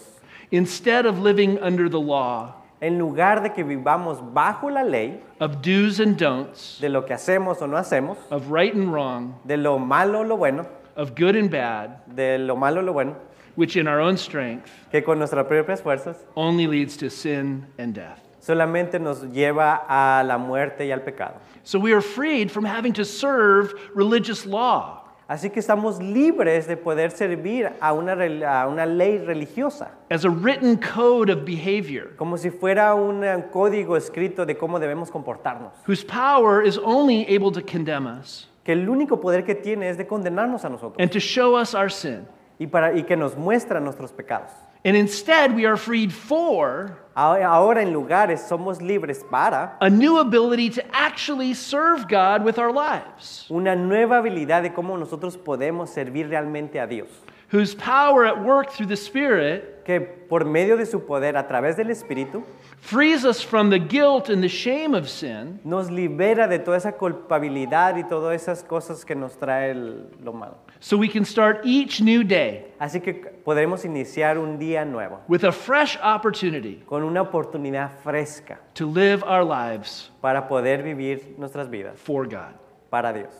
instead 0.51 1.05
of 1.05 1.19
living 1.19 1.59
under 1.61 1.89
the 1.89 1.99
law 1.99 2.55
En 2.81 2.97
lugar 2.97 3.43
de 3.43 3.53
que 3.53 3.63
vivamos 3.63 4.19
bajo 4.33 4.69
la 4.71 4.83
ley 4.83 5.21
of 5.39 5.61
do's 5.61 5.99
and 5.99 6.17
don'ts, 6.17 6.79
de 6.81 6.89
lo 6.89 7.03
que 7.03 7.13
hacemos 7.13 7.61
o 7.61 7.67
no 7.67 7.77
hacemos, 7.77 8.17
of 8.31 8.49
right 8.49 8.73
and 8.73 8.91
wrong, 8.91 9.35
de 9.45 9.55
lo 9.55 9.77
malo 9.77 10.21
o 10.21 10.23
lo 10.23 10.35
bueno, 10.35 10.65
of 10.95 11.15
good 11.15 11.35
and 11.35 11.51
bad, 11.51 12.03
de 12.07 12.39
lo 12.39 12.55
malo 12.55 12.81
o 12.81 12.83
lo 12.83 12.93
bueno, 12.93 13.15
which 13.55 13.75
in 13.75 13.87
our 13.87 13.99
own 13.99 14.17
strength 14.17 14.67
que 14.91 15.01
con 15.01 15.19
nuestras 15.19 15.45
propias 15.45 15.81
fuerzas 15.81 16.15
only 16.35 16.65
leads 16.65 16.97
to 16.97 17.09
sin 17.09 17.67
and 17.77 17.93
death. 17.93 18.19
solamente 18.41 18.99
nos 18.99 19.21
lleva 19.31 19.85
a 19.87 20.23
la 20.23 20.37
muerte 20.37 20.85
y 20.85 20.91
al 20.91 21.01
pecado. 21.01 21.35
So 21.63 21.77
we 21.77 21.93
are 21.93 22.01
freed 22.01 22.51
from 22.51 22.65
having 22.65 22.93
to 22.93 23.05
serve 23.05 23.73
religious 23.93 24.45
law. 24.45 25.00
Así 25.31 25.49
que 25.49 25.61
estamos 25.61 26.01
libres 26.03 26.67
de 26.67 26.75
poder 26.75 27.11
servir 27.11 27.71
a 27.79 27.93
una, 27.93 28.17
a 28.45 28.67
una 28.67 28.85
ley 28.85 29.17
religiosa, 29.17 29.91
as 30.09 30.25
a 30.25 30.29
written 30.29 30.75
code 30.75 31.31
of 31.31 31.45
behavior. 31.45 32.13
Como 32.17 32.37
si 32.37 32.49
fuera 32.49 32.93
un 32.95 33.23
código 33.49 33.95
escrito 33.95 34.45
de 34.45 34.57
cómo 34.57 34.77
debemos 34.77 35.09
comportarnos, 35.09 35.71
whose 35.87 36.03
power 36.03 36.67
is 36.67 36.77
only 36.83 37.25
able 37.33 37.49
to 37.49 37.61
condemn 37.61 38.07
us. 38.07 38.49
Que 38.65 38.73
el 38.73 38.89
único 38.89 39.21
poder 39.21 39.45
que 39.45 39.55
tiene 39.55 39.87
es 39.89 39.97
de 39.97 40.05
condenarnos 40.05 40.65
a 40.65 40.69
nosotros. 40.69 40.97
And 40.99 41.09
to 41.09 41.19
show 41.19 41.55
us 41.57 41.73
our 41.73 41.89
sin. 41.89 42.27
y, 42.59 42.67
para, 42.67 42.93
y 42.93 43.03
que 43.03 43.15
nos 43.15 43.37
muestra 43.37 43.79
nuestros 43.79 44.11
pecados. 44.11 44.51
And 44.83 44.95
instead, 44.97 45.55
we 45.55 45.65
are 45.65 45.77
freed 45.77 46.11
for 46.11 46.97
Ahora 47.15 47.81
en 47.81 47.91
lugares 47.93 48.39
somos 48.47 48.81
libres 48.81 49.21
para 49.29 49.75
a 49.81 49.89
new 49.89 50.17
ability 50.19 50.69
to 50.69 50.81
actually 50.95 51.53
serve 51.53 52.07
God 52.07 52.43
with 52.45 52.57
our 52.57 52.71
lives, 52.71 53.45
una 53.51 53.75
nueva 53.75 54.17
habilidad 54.21 54.63
de 54.63 54.69
cómo 54.73 54.97
nosotros 54.97 55.35
podemos 55.37 55.89
servir 55.89 56.29
realmente 56.29 56.79
a 56.79 56.87
Dios, 56.87 57.09
whose 57.49 57.75
power 57.75 58.25
at 58.25 58.41
work 58.41 58.71
through 58.71 58.87
the 58.87 58.95
Spirit 58.95 59.83
que 59.83 59.99
por 59.99 60.45
medio 60.45 60.77
de 60.77 60.85
su 60.85 61.01
poder 61.01 61.35
a 61.35 61.45
través 61.47 61.75
del 61.75 61.89
Espíritu 61.89 62.43
frees 62.79 63.25
us 63.25 63.41
from 63.43 63.69
the 63.69 63.77
guilt 63.79 64.29
and 64.29 64.41
the 64.41 64.47
shame 64.47 64.95
of 64.95 65.09
sin 65.09 65.59
nos 65.65 65.89
libera 65.89 66.47
de 66.47 66.59
toda 66.59 66.77
esa 66.77 66.93
culpabilidad 66.93 67.97
y 67.97 68.03
todas 68.07 68.41
esas 68.41 68.63
cosas 68.63 69.03
que 69.03 69.15
nos 69.15 69.35
trae 69.37 69.71
el- 69.71 70.07
lo 70.23 70.31
malo. 70.31 70.55
so 70.79 70.95
we 70.97 71.09
can 71.09 71.25
start 71.25 71.59
each 71.65 71.99
new 72.01 72.23
day 72.23 72.65
Así 72.79 73.01
que 73.03 73.30
podremos 73.43 73.83
iniciar 73.85 74.37
un 74.37 74.57
día 74.59 74.85
nuevo 74.85 75.19
with 75.27 75.43
a 75.43 75.51
fresh 75.51 75.97
opportunity 76.03 76.83
con 76.87 77.03
una 77.03 77.21
oportunidad 77.21 77.91
fresca 78.03 78.59
to 78.73 78.85
live 78.85 79.23
our 79.23 79.43
lives 79.43 80.11
para 80.21 80.47
poder 80.47 80.83
vivir 80.83 81.35
nuestras 81.37 81.67
vidas 81.69 81.97
for 81.97 82.25
God. 82.27 82.53
para 82.89 83.11
Dios. 83.13 83.33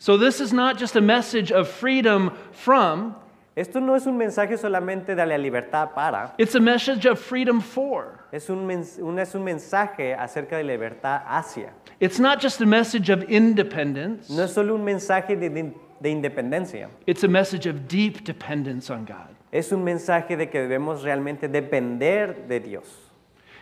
So, 0.00 0.16
this 0.16 0.40
is 0.40 0.52
not 0.52 0.78
just 0.78 0.94
a 0.96 1.00
message 1.00 1.50
of 1.52 1.68
freedom 1.68 2.30
from, 2.52 3.16
Esto 3.56 3.80
no 3.80 3.94
es 3.96 4.06
un 4.06 4.16
mensaje 4.16 4.56
solamente 4.56 5.16
de 5.16 5.26
la 5.26 5.36
libertad 5.36 5.92
para, 5.92 6.32
it's 6.38 6.54
a 6.54 6.60
message 6.60 7.04
of 7.06 7.18
freedom 7.18 7.60
for. 7.60 8.20
es 8.32 8.48
un, 8.48 8.60
un- 8.70 9.18
es 9.18 9.34
un 9.34 9.42
mensaje 9.44 10.14
acerca 10.14 10.56
de 10.56 10.62
libertad 10.62 11.22
hacia. 11.26 11.72
It's 11.98 12.20
not 12.20 12.40
just 12.40 12.60
a 12.60 12.66
message 12.66 13.10
of 13.10 13.24
independence, 13.28 14.30
No 14.30 14.44
es 14.44 14.52
solo 14.52 14.74
un 14.76 14.84
mensaje 14.84 15.34
de, 15.36 15.48
de- 15.48 15.74
de 16.00 16.10
independencia, 16.10 16.88
it's 17.06 17.24
a 17.24 17.28
message 17.28 17.66
of 17.66 17.88
deep 17.88 18.24
dependence 18.24 18.90
on 18.90 19.04
God. 19.04 19.34
es 19.52 19.72
un 19.72 19.84
mensaje 19.84 20.36
de 20.36 20.46
que 20.46 20.60
debemos 20.60 21.02
realmente 21.02 21.48
depender 21.48 22.46
de 22.48 22.60
Dios. 22.60 22.86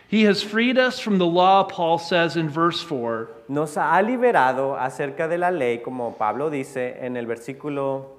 He 0.09 0.23
has 0.23 0.41
freed 0.41 0.77
us 0.77 0.99
from 0.99 1.17
the 1.17 1.25
law, 1.25 1.65
Paul 1.65 1.97
says 1.97 2.37
in 2.37 2.47
verse 2.47 2.81
4, 2.81 3.29
Nos 3.49 3.75
ha 3.75 4.01
liberado 4.01 4.79
acerca 4.79 5.27
de 5.27 5.37
la 5.37 5.49
ley, 5.49 5.79
como 5.79 6.11
Pablo 6.11 6.49
dice 6.49 6.95
en 7.01 7.17
el 7.17 7.25
versículo 7.25 8.17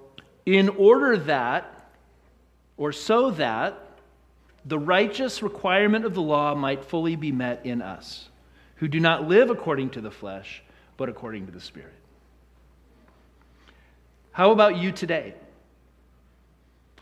in 0.49 0.71
order 0.71 1.19
that, 1.19 1.91
or 2.79 2.91
so 2.91 3.31
that, 3.33 3.75
the 4.65 4.79
righteous 4.79 5.43
requirement 5.43 6.07
of 6.07 6.15
the 6.15 6.23
law 6.23 6.55
might 6.55 6.83
fully 6.83 7.17
be 7.17 7.31
met 7.31 7.61
in 7.67 7.83
us, 7.83 8.31
who 8.77 8.89
do 8.89 8.99
not 8.99 9.29
live 9.29 9.51
according 9.51 9.91
to 9.91 10.01
the 10.01 10.11
flesh, 10.11 10.63
but 10.97 11.11
according 11.11 11.45
to 11.45 11.53
the 11.53 11.61
Spirit. 11.61 11.98
How 14.39 14.53
about 14.53 14.77
you 14.77 14.93
today? 14.93 15.35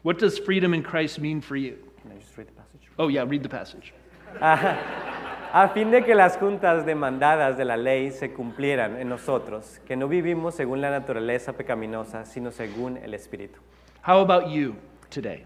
What 0.00 0.18
does 0.18 0.38
freedom 0.38 0.72
in 0.72 0.82
Christ 0.82 1.20
mean 1.20 1.42
for 1.42 1.54
you? 1.54 1.76
Can 2.00 2.10
I 2.12 2.18
just 2.18 2.34
read 2.38 2.48
the 2.48 2.52
passage? 2.52 2.88
Oh, 2.98 3.08
yeah, 3.08 3.26
read 3.28 3.42
the 3.42 3.48
passage. 3.50 3.92
A 4.40 5.70
fin 5.74 5.90
de 5.90 6.00
que 6.00 6.14
las 6.14 6.38
juntas 6.38 6.86
demandadas 6.86 7.58
de 7.58 7.66
la 7.66 7.76
ley 7.76 8.10
se 8.10 8.28
cumplieran 8.28 8.98
en 8.98 9.10
nosotros, 9.10 9.80
que 9.86 9.96
no 9.96 10.08
vivimos 10.08 10.54
según 10.54 10.80
la 10.80 10.88
naturaleza 10.88 11.52
pecaminosa, 11.52 12.24
sino 12.24 12.50
según 12.50 12.96
el 13.04 13.12
Espíritu. 13.12 13.60
How 14.02 14.20
about 14.22 14.48
you 14.48 14.74
today? 15.10 15.44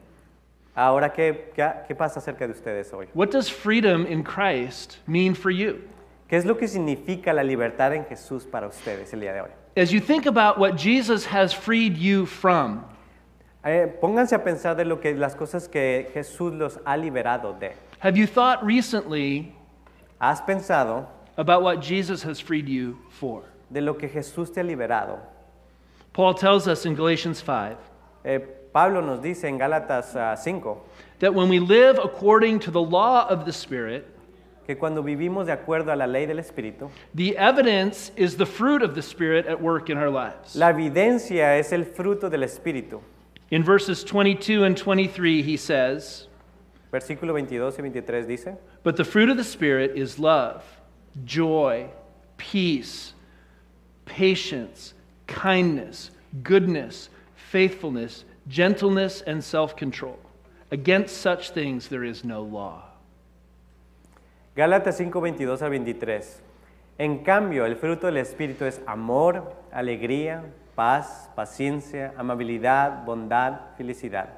Ahora, 0.77 1.13
¿qué, 1.13 1.51
qué, 1.57 1.73
qué 1.89 1.95
pasa 1.97 2.21
acerca 2.21 2.47
de 2.47 2.53
ustedes 2.53 2.93
hoy? 2.93 3.09
What 3.15 3.33
does 3.33 3.51
freedom 3.51 4.07
in 4.07 4.23
Christ 4.23 4.99
mean 5.09 5.35
for 5.35 5.51
you? 5.51 5.81
¿Qué 6.29 6.37
es 6.37 6.45
lo 6.45 6.57
que 6.57 6.69
significa 6.69 7.33
la 7.33 7.43
libertad 7.43 7.93
en 7.95 8.05
Jesús 8.05 8.45
para 8.45 8.69
ustedes 8.69 9.13
el 9.13 9.23
día 9.23 9.33
de 9.33 9.41
hoy? 9.41 9.51
As 9.77 9.93
you 9.93 10.01
think 10.01 10.27
about 10.27 10.59
what 10.59 10.77
Jesus 10.77 11.27
has 11.27 11.53
freed 11.53 11.97
you 11.97 12.27
from, 12.27 12.85
Eh, 13.65 13.87
pónganse 14.01 14.33
a 14.35 14.39
pensar 14.39 14.75
de 14.77 14.85
lo 14.85 14.97
que 14.97 15.15
las 15.15 15.35
cosas 15.35 15.69
que 15.71 16.09
Jesús 16.15 16.53
los 16.59 16.77
ha 16.87 16.97
liberado 16.97 17.59
de. 17.61 17.73
have 18.01 18.17
you 18.17 18.27
thought 18.27 18.65
recently 18.65 19.55
¿Has 20.19 20.41
pensado 20.41 21.07
about 21.37 21.63
what 21.63 21.81
Jesus 21.83 22.23
has 22.23 22.41
freed 22.41 22.69
you 22.69 22.97
for? 23.11 23.43
de 23.71 23.81
lo 23.83 23.95
que 23.95 24.09
Jesús 24.09 24.53
te 24.53 24.61
ha 24.63 24.65
liberado? 24.65 25.19
Paul 26.15 26.33
tells 26.35 26.67
us 26.67 26.87
in 26.87 26.95
Galatians 26.95 27.41
5 27.43 27.77
Eh, 28.25 28.39
Pablo 28.73 29.01
nos 29.03 29.21
dice 29.21 29.45
en 29.45 29.59
Gálatas 29.59 30.15
ah, 30.17 30.35
5 30.37 30.79
that 31.21 31.35
when 31.35 31.49
we 31.51 31.59
live 31.61 31.99
according 32.03 32.59
to 32.61 32.71
the 32.71 32.81
law 32.81 33.27
of 33.29 33.45
the 33.45 33.53
Spirit, 33.53 34.07
que 34.67 34.77
cuando 34.77 35.03
vivimos 35.03 35.47
de 35.47 35.53
acuerdo 35.53 35.93
a 35.93 35.97
la 35.97 36.07
ley 36.07 36.27
del 36.27 36.39
Espíritu, 36.39 36.91
the 37.15 37.37
evidence 37.37 38.13
is 38.17 38.37
the 38.37 38.47
fruit 38.47 38.83
of 38.83 38.95
the 38.95 39.03
Spirit 39.03 39.47
at 39.47 39.61
work 39.61 39.91
in 39.91 39.99
our 39.99 40.11
lives. 40.11 40.55
la 40.55 40.71
evidencia 40.73 41.59
es 41.59 41.73
el 41.73 41.85
fruto 41.85 42.31
del 42.31 42.43
Espíritu. 42.43 43.01
In 43.51 43.65
verses 43.65 44.05
22 44.05 44.65
and 44.65 44.77
23, 44.77 45.43
he 45.43 45.57
says, 45.57 46.29
Versículo 46.93 47.33
22 47.33 47.75
y 47.75 47.81
23 47.83 48.27
dice, 48.27 48.57
But 48.83 48.97
the 48.97 49.05
fruit 49.05 49.29
of 49.29 49.37
the 49.37 49.45
Spirit 49.45 49.93
is 49.97 50.19
love, 50.19 50.65
joy, 51.25 51.89
peace, 52.37 53.13
patience, 54.07 54.95
kindness, 55.27 56.11
goodness, 56.43 57.09
faithfulness, 57.37 58.25
gentleness, 58.49 59.23
and 59.23 59.43
self 59.43 59.77
control. 59.77 60.19
Against 60.73 61.17
such 61.17 61.51
things 61.51 61.89
there 61.89 62.05
is 62.05 62.25
no 62.25 62.43
law. 62.43 62.90
Gálatas 64.57 64.97
5, 64.97 65.21
22 65.21 65.63
al 65.63 65.71
23. 65.71 66.43
En 66.99 67.19
cambio, 67.19 67.65
el 67.67 67.77
fruto 67.77 68.09
del 68.09 68.17
Espíritu 68.17 68.65
es 68.65 68.83
amor, 68.85 69.55
alegría, 69.71 70.45
paz, 70.75 71.31
paciencia, 71.37 72.13
amabilidad, 72.17 73.05
bondad, 73.05 73.61
felicidad, 73.77 74.29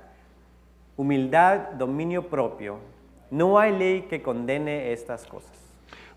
humildad, 0.97 1.71
dominio 1.79 2.29
propio. 2.29 2.79
No 3.31 3.59
hay 3.59 3.73
ley 3.73 4.03
que 4.03 4.21
condene 4.21 4.93
estas 4.93 5.25
cosas. 5.27 5.51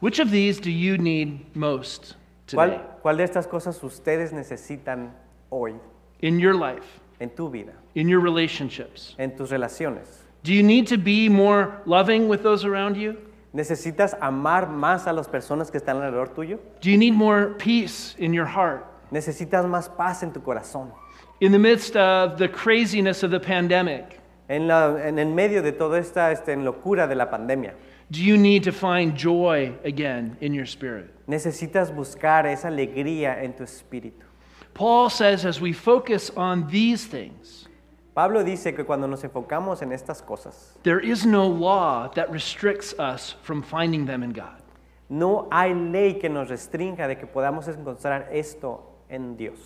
Which 0.02 0.20
of 0.20 0.30
these 0.30 0.60
do 0.60 0.70
you 0.70 0.98
need 0.98 1.56
most 1.56 2.16
today 2.48 2.56
¿Cuál, 2.56 3.00
cuál 3.02 3.18
de 3.18 3.24
estas 3.24 3.48
cosas 3.48 3.82
ustedes 3.82 4.34
necesitan 4.34 5.14
hoy 5.50 5.76
in 6.20 6.38
your 6.38 6.54
life, 6.54 7.00
en 7.22 7.30
tu 7.30 7.50
vida, 7.50 7.72
in 7.94 8.10
your 8.10 8.22
relationships? 8.22 9.16
en 9.18 9.36
tus 9.38 9.52
relaciones? 9.52 10.26
Do 10.44 10.52
you 10.52 10.64
need 10.64 10.86
to 10.90 10.98
be 10.98 11.30
more 11.30 11.82
loving 11.86 12.28
with 12.28 12.44
those 12.44 12.66
around 12.66 12.98
you? 12.98 13.16
¿Necesitas 13.56 14.18
amar 14.20 14.70
más 14.70 15.08
a 15.08 15.14
las 15.14 15.30
personas 15.30 15.72
que 15.72 15.78
están 15.78 15.96
alrededor 15.96 16.28
tuyo? 16.28 16.60
Do 16.82 16.90
you 16.90 16.98
need 16.98 17.14
more 17.14 17.56
peace 17.58 18.14
in 18.18 18.34
your 18.34 18.46
heart? 18.46 18.84
¿Necesitas 19.12 19.66
más 19.66 19.88
paz 19.88 20.24
en 20.24 20.34
tu 20.34 20.42
corazón? 20.42 20.92
In 21.40 21.54
the 21.54 21.58
midst 21.58 21.96
of 21.96 22.38
the 22.38 22.50
craziness 22.50 23.24
of 23.24 23.32
the 23.32 23.40
pandemic, 23.40 24.20
En, 24.50 24.68
la, 24.68 24.98
en 25.02 25.18
el 25.18 25.28
medio 25.28 25.62
de 25.64 25.72
toda 25.72 25.98
esta 26.00 26.32
este, 26.32 26.54
locura 26.58 27.08
de 27.08 27.16
la 27.16 27.28
pandemia, 27.28 27.74
do 28.12 28.20
you 28.20 28.38
need 28.38 28.62
to 28.62 28.74
find 28.74 29.16
joy 29.16 29.74
again 29.86 30.36
in 30.42 30.54
your 30.54 30.66
spirit? 30.66 31.10
necesitas 31.26 31.96
buscar 31.96 32.46
esa 32.46 32.68
alegría 32.68 33.42
en 33.42 33.54
tu 33.54 33.64
espíritu. 33.64 34.26
Paul 34.74 35.10
says 35.10 35.46
as 35.46 35.62
we 35.62 35.72
focus 35.72 36.30
on 36.36 36.68
these 36.68 37.06
things, 37.06 37.70
Pablo 38.16 38.44
dice 38.44 38.74
que 38.74 38.84
cuando 38.86 39.08
nos 39.08 39.24
enfocamos 39.24 39.82
en 39.82 39.92
estas 39.92 40.22
cosas, 40.26 40.78
there 40.84 41.00
is 41.02 41.26
no 41.26 41.46
law 41.48 42.08
that 42.16 42.32
restricts 42.32 42.94
us 42.98 43.36
from 43.44 43.62
finding 43.62 44.06
them 44.06 44.24
in 44.24 44.32
God. 44.32 44.62
no 45.10 45.48
hay 45.52 45.74
ley 45.76 46.14
que 46.20 46.30
nos 46.30 46.50
restrinja 46.50 47.08
de 47.08 47.16
que 47.18 47.28
podamos 47.28 47.68
encontrar 47.68 48.28
esto 48.32 48.82
en 49.10 49.36
Dios. 49.38 49.60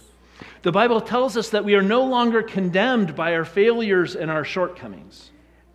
The 0.63 0.71
Bible 0.71 0.99
tells 0.99 1.37
us 1.37 1.49
that 1.51 1.63
we 1.63 1.75
are 1.75 1.81
no 1.81 2.03
longer 2.03 2.41
condemned 2.43 3.15
by 3.15 3.33
our 3.35 3.45
failures 3.45 4.15
and 4.15 4.29
our 4.31 4.43
shortcomings. 4.43 5.31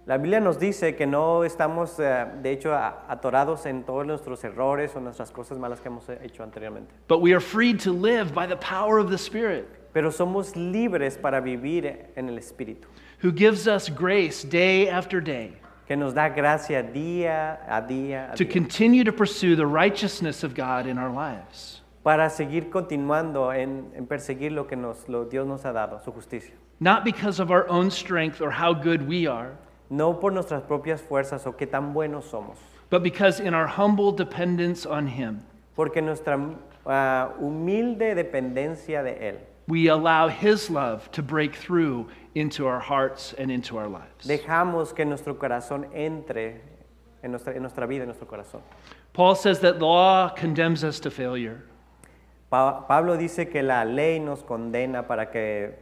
La 0.06 0.18
Biblia 0.18 0.40
nos 0.40 0.56
dice 0.58 0.94
que 0.98 1.06
no 1.06 1.44
estamos, 1.44 1.98
eh, 1.98 2.26
de 2.42 2.50
hecho, 2.52 2.72
a- 2.74 3.04
atorados 3.08 3.64
en 3.64 3.84
todos 3.84 4.04
nuestros 4.06 4.44
errores 4.44 4.94
o 4.96 5.00
nuestras 5.00 5.30
cosas 5.30 5.56
malas 5.58 5.80
que 5.80 5.88
hemos 5.88 6.06
hecho 6.22 6.42
anteriormente. 6.42 6.92
But 7.08 7.20
we 7.22 7.32
are 7.32 7.40
freed 7.40 7.78
to 7.84 7.92
live 7.92 8.34
by 8.34 8.46
the 8.46 8.56
power 8.56 8.98
of 8.98 9.08
the 9.10 9.16
Spirit, 9.16 9.66
Pero 9.94 10.10
somos 10.10 10.54
libres 10.54 11.16
para 11.16 11.40
vivir 11.40 12.10
en 12.16 12.28
el 12.28 12.36
Espíritu, 12.36 12.86
who 13.22 13.32
gives 13.32 13.66
us 13.66 13.88
grace 13.88 14.44
day 14.44 14.88
after 14.88 15.22
day 15.22 15.52
que 15.86 15.96
nos 15.96 16.12
da 16.12 16.28
gracia 16.28 16.82
día 16.82 17.60
a 17.66 17.80
día, 17.80 18.32
a 18.32 18.36
to 18.36 18.44
día, 18.44 18.52
continue 18.52 19.04
to 19.04 19.12
pursue 19.12 19.54
the 19.56 19.66
righteousness 19.66 20.42
of 20.42 20.54
God 20.54 20.86
in 20.86 20.98
our 20.98 21.10
lives. 21.10 21.80
para 22.02 22.28
seguir 22.28 22.70
continuando 22.70 23.50
en, 23.52 23.90
en 23.94 24.06
perseguir 24.06 24.52
lo 24.52 24.66
que 24.66 24.76
nos, 24.76 25.08
lo 25.08 25.24
Dios 25.24 25.46
nos 25.46 25.64
ha 25.64 25.72
dado, 25.72 26.02
su 26.04 26.12
justicia. 26.12 26.54
Not 26.80 27.04
because 27.04 27.40
of 27.40 27.50
our 27.50 27.66
own 27.68 27.90
strength 27.90 28.42
or 28.42 28.50
how 28.50 28.74
good 28.74 29.02
we 29.08 29.26
are, 29.26 29.56
No 29.90 30.18
por 30.18 30.32
nuestras 30.32 30.62
propias 30.62 31.00
fuerzas 31.02 31.46
o 31.46 31.52
qué 31.52 31.66
tan 31.70 31.92
buenos 31.92 32.24
somos, 32.24 32.56
but 32.90 33.02
because 33.02 33.38
in 33.38 33.54
our 33.54 33.66
humble 33.66 34.12
dependence 34.12 34.86
on 34.86 35.06
Him, 35.06 35.42
porque 35.76 36.02
nuestra 36.02 36.38
ah, 36.86 37.32
humilde 37.38 38.14
dependencia 38.14 39.02
de 39.02 39.28
Él. 39.28 39.36
We 39.66 39.88
allow 39.88 40.28
His 40.28 40.68
love 40.70 41.10
to 41.12 41.22
break 41.22 41.54
through 41.54 42.08
into 42.34 42.66
our 42.66 42.80
hearts 42.80 43.32
and 43.38 43.50
into 43.50 43.76
our 43.78 43.88
lives. 43.88 44.26
Dejamos 44.26 44.94
que 44.94 45.04
nuestro 45.04 45.34
corazón 45.34 45.88
entre 45.94 46.60
en 47.22 47.30
nuestra, 47.32 47.54
en 47.54 47.62
nuestra 47.62 47.86
vida, 47.86 48.00
en 48.02 48.08
nuestro 48.08 48.26
corazón. 48.26 48.60
Paul 49.12 49.34
says 49.36 49.60
that 49.60 49.78
law 49.78 50.28
condemns 50.28 50.82
us 50.84 50.98
to 51.00 51.10
failure. 51.10 51.62
Pa- 52.50 52.82
Pablo 52.86 53.16
dice 53.16 53.50
que 53.50 53.62
la 53.62 53.84
ley 53.84 54.18
nos 54.18 54.42
condena 54.42 55.06
para 55.06 55.26
que 55.30 55.74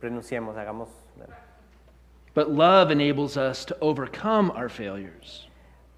renunciemos, 0.00 0.56
hagamos. 0.56 0.88
But 2.34 2.50
love 2.50 2.90
enables 2.90 3.36
us 3.36 3.64
to 3.66 3.76
overcome 3.80 4.50
our 4.50 4.68
failures. 4.68 5.46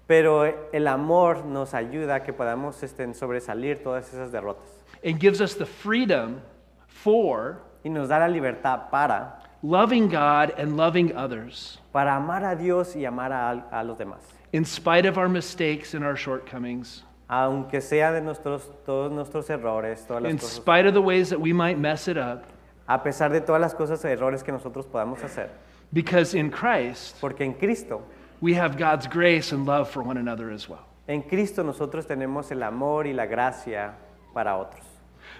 Pero 0.07 0.69
el 0.71 0.87
amor 0.87 1.43
nos 1.45 1.73
ayuda 1.73 2.15
a 2.15 2.19
que 2.23 2.31
podamos 2.31 2.81
este, 2.83 3.03
sobresalir 3.15 3.81
todas 3.83 4.13
esas 4.13 4.31
derrotas. 4.31 4.76
And 5.03 5.19
gives 5.19 5.41
us 5.41 5.53
the 5.55 5.65
freedom 5.65 6.41
for 6.87 7.61
Y 7.83 7.89
nos 7.89 8.09
da 8.09 8.17
la 8.19 8.27
libertad 8.27 8.89
para, 8.91 9.33
loving 9.63 10.07
God 10.09 10.53
and 10.57 10.75
loving 10.75 11.15
others 11.15 11.77
para 11.93 12.15
amar 12.15 12.43
a 12.43 12.55
Dios 12.55 12.95
y 12.95 13.05
amar 13.05 13.31
a, 13.31 13.63
a 13.71 13.83
los 13.83 13.97
demás. 13.97 14.19
in 14.53 14.65
spite 14.65 15.05
of 15.05 15.17
our 15.17 15.29
mistakes 15.29 15.93
and 15.93 16.03
our 16.03 16.15
shortcomings, 16.15 17.03
Aunque 17.29 17.81
sea 17.81 18.11
de 18.11 18.21
nuestros, 18.21 18.69
todos 18.85 19.11
nuestros 19.11 19.49
errores, 19.49 20.05
todas 20.07 20.23
las 20.23 20.31
in 20.31 20.37
cosas, 20.37 20.51
spite 20.55 20.85
of 20.85 20.93
the 20.93 21.01
ways 21.01 21.29
that 21.29 21.39
we 21.39 21.51
might 21.53 21.77
mess 21.77 22.07
it 22.07 22.17
up, 22.17 22.45
a 22.87 22.97
pesar 22.99 23.29
de 23.31 23.41
todas 23.41 23.61
las 23.61 23.73
cosas 23.73 24.03
y 24.05 24.09
errores 24.09 24.43
que 24.43 24.51
nosotros 24.53 24.85
podamos 24.85 25.21
hacer. 25.23 25.49
because 25.93 26.33
in 26.33 26.49
Christ 26.49 27.15
Porque 27.21 27.41
en 27.41 27.53
Cristo, 27.53 28.03
we 28.41 28.53
have 28.53 28.77
God's 28.77 29.07
grace 29.07 29.51
and 29.53 29.65
love 29.65 29.89
for 29.89 30.01
one 30.03 30.17
another 30.17 30.51
as 30.51 30.67
well. 30.69 30.85
en 31.07 31.21
Cristo 31.21 31.63
nosotros 31.63 32.05
tenemos 32.05 32.51
el 32.51 32.63
amor 32.63 33.07
y 33.07 33.13
la 33.13 33.25
gracia 33.25 33.93
para 34.37 34.55
otros. 34.55 34.85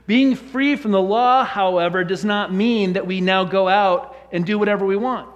Being 0.08 0.36
free 0.36 0.76
from 0.76 0.92
the 0.92 1.02
law, 1.02 1.44
however, 1.44 2.04
does 2.04 2.26
not 2.26 2.52
mean 2.52 2.94
that 2.94 3.06
we 3.06 3.22
now 3.22 3.44
go 3.44 3.68
out 3.68 4.16
and 4.32 4.44
do 4.44 4.58
whatever 4.58 4.86
we 4.86 4.96
want. 4.96 5.28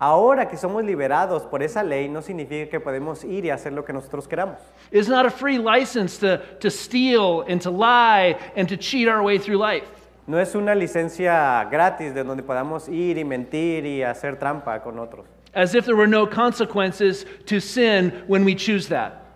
Ahora 0.00 0.46
que 0.46 0.56
somos 0.56 0.84
liberados 0.84 1.50
por 1.50 1.60
esa 1.60 1.82
ley, 1.82 2.06
no 2.06 2.20
significa 2.20 2.70
que 2.70 2.78
podemos 2.78 3.24
ir 3.24 3.46
y 3.46 3.50
hacer 3.50 3.72
lo 3.72 3.82
que 3.82 3.92
nosotros 3.92 4.28
queramos. 4.28 4.58
It's 4.92 5.08
not 5.08 5.26
a 5.26 5.30
free 5.30 5.58
license 5.58 6.18
to, 6.18 6.38
to 6.60 6.70
steal 6.70 7.42
and 7.48 7.60
to 7.62 7.70
lie 7.70 8.38
and 8.54 8.68
to 8.68 8.76
cheat 8.76 9.08
our 9.08 9.22
way 9.22 9.38
through 9.38 9.58
life. 9.58 9.88
No 10.28 10.38
es 10.38 10.54
una 10.54 10.74
licencia 10.76 11.68
gratis 11.68 12.14
de 12.14 12.22
donde 12.22 12.44
podamos 12.44 12.88
ir 12.88 13.18
y 13.18 13.24
mentir 13.24 13.84
y 13.84 14.02
hacer 14.02 14.38
trampa 14.38 14.80
con 14.84 14.98
otros. 15.00 15.26
as 15.54 15.74
if 15.74 15.86
there 15.86 15.96
were 15.96 16.06
no 16.06 16.26
consequences 16.26 17.24
to 17.46 17.60
sin 17.60 18.10
when 18.28 18.44
we 18.44 18.54
choose 18.54 18.88
that. 18.88 19.27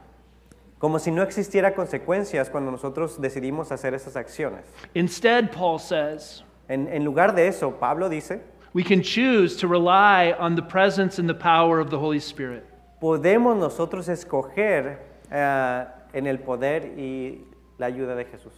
Como 0.82 0.98
si 0.98 1.12
no 1.12 1.22
existiera 1.22 1.76
consecuencias 1.76 2.50
cuando 2.50 2.72
nosotros 2.72 3.20
decidimos 3.20 3.70
hacer 3.70 3.94
esas 3.94 4.16
acciones. 4.16 4.64
Instead, 4.94 5.52
Paul 5.52 5.78
says, 5.78 6.42
En, 6.68 6.88
en 6.88 7.04
lugar 7.04 7.36
de 7.36 7.46
eso, 7.46 7.70
Pablo 7.78 8.08
dice, 8.08 8.40
we 8.74 8.82
can 8.82 9.00
choose 9.00 9.56
to 9.56 9.68
rely 9.68 10.34
on 10.40 10.56
the 10.56 10.62
presence 10.62 11.20
and 11.20 11.28
the 11.28 11.34
power 11.34 11.78
of 11.78 11.88
the 11.90 11.98
Holy 11.98 12.18
Spirit. 12.18 12.64
podemos 13.00 13.56
nosotros 13.56 14.08
escoger 14.08 14.98
eh, 15.30 15.86
en 16.14 16.26
el 16.26 16.38
poder 16.40 16.98
y 16.98 17.44
la 17.78 17.86
ayuda 17.86 18.16
de 18.16 18.24
Jesús. 18.24 18.52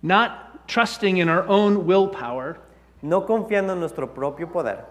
Not 0.00 0.66
trusting 0.66 1.18
in 1.18 1.28
our 1.28 1.44
own 1.46 1.86
willpower, 1.86 2.56
No 3.02 3.26
confiando 3.26 3.74
en 3.74 3.80
nuestro 3.80 4.14
propio 4.14 4.50
poder, 4.50 4.86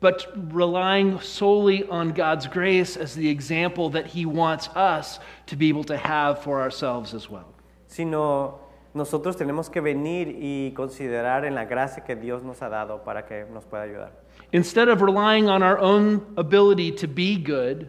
but 0.00 0.26
relying 0.52 1.18
solely 1.20 1.84
on 1.88 2.12
God's 2.12 2.46
grace 2.46 2.96
as 2.96 3.14
the 3.14 3.28
example 3.28 3.90
that 3.90 4.06
He 4.06 4.26
wants 4.26 4.68
us 4.74 5.18
to 5.46 5.56
be 5.56 5.68
able 5.68 5.84
to 5.84 5.96
have 5.96 6.42
for 6.42 6.60
ourselves 6.60 7.14
as 7.14 7.30
well. 7.30 7.52
sino 7.86 8.60
nosotros 8.94 9.36
tenemos 9.36 9.70
que 9.70 9.80
venir 9.80 10.36
y 10.40 10.72
considerar 10.74 11.44
en 11.44 11.54
la 11.54 11.64
gracia 11.66 12.02
que 12.02 12.16
Dios 12.16 12.42
nos 12.42 12.62
ha 12.62 12.68
dado 12.68 13.04
para 13.04 13.26
que 13.26 13.44
nos 13.52 13.64
pueda 13.64 13.84
ayudar. 13.84 14.10
Instead 14.52 14.88
of 14.88 15.02
relying 15.02 15.48
on 15.48 15.62
our 15.62 15.78
own 15.78 16.24
ability 16.36 16.90
to 16.92 17.06
be 17.06 17.36
good, 17.36 17.88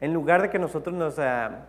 En 0.00 0.12
lugar 0.12 0.42
de 0.42 0.50
que 0.50 0.58
nosotros 0.58 0.92
nos 0.94 1.16
ah, 1.20 1.68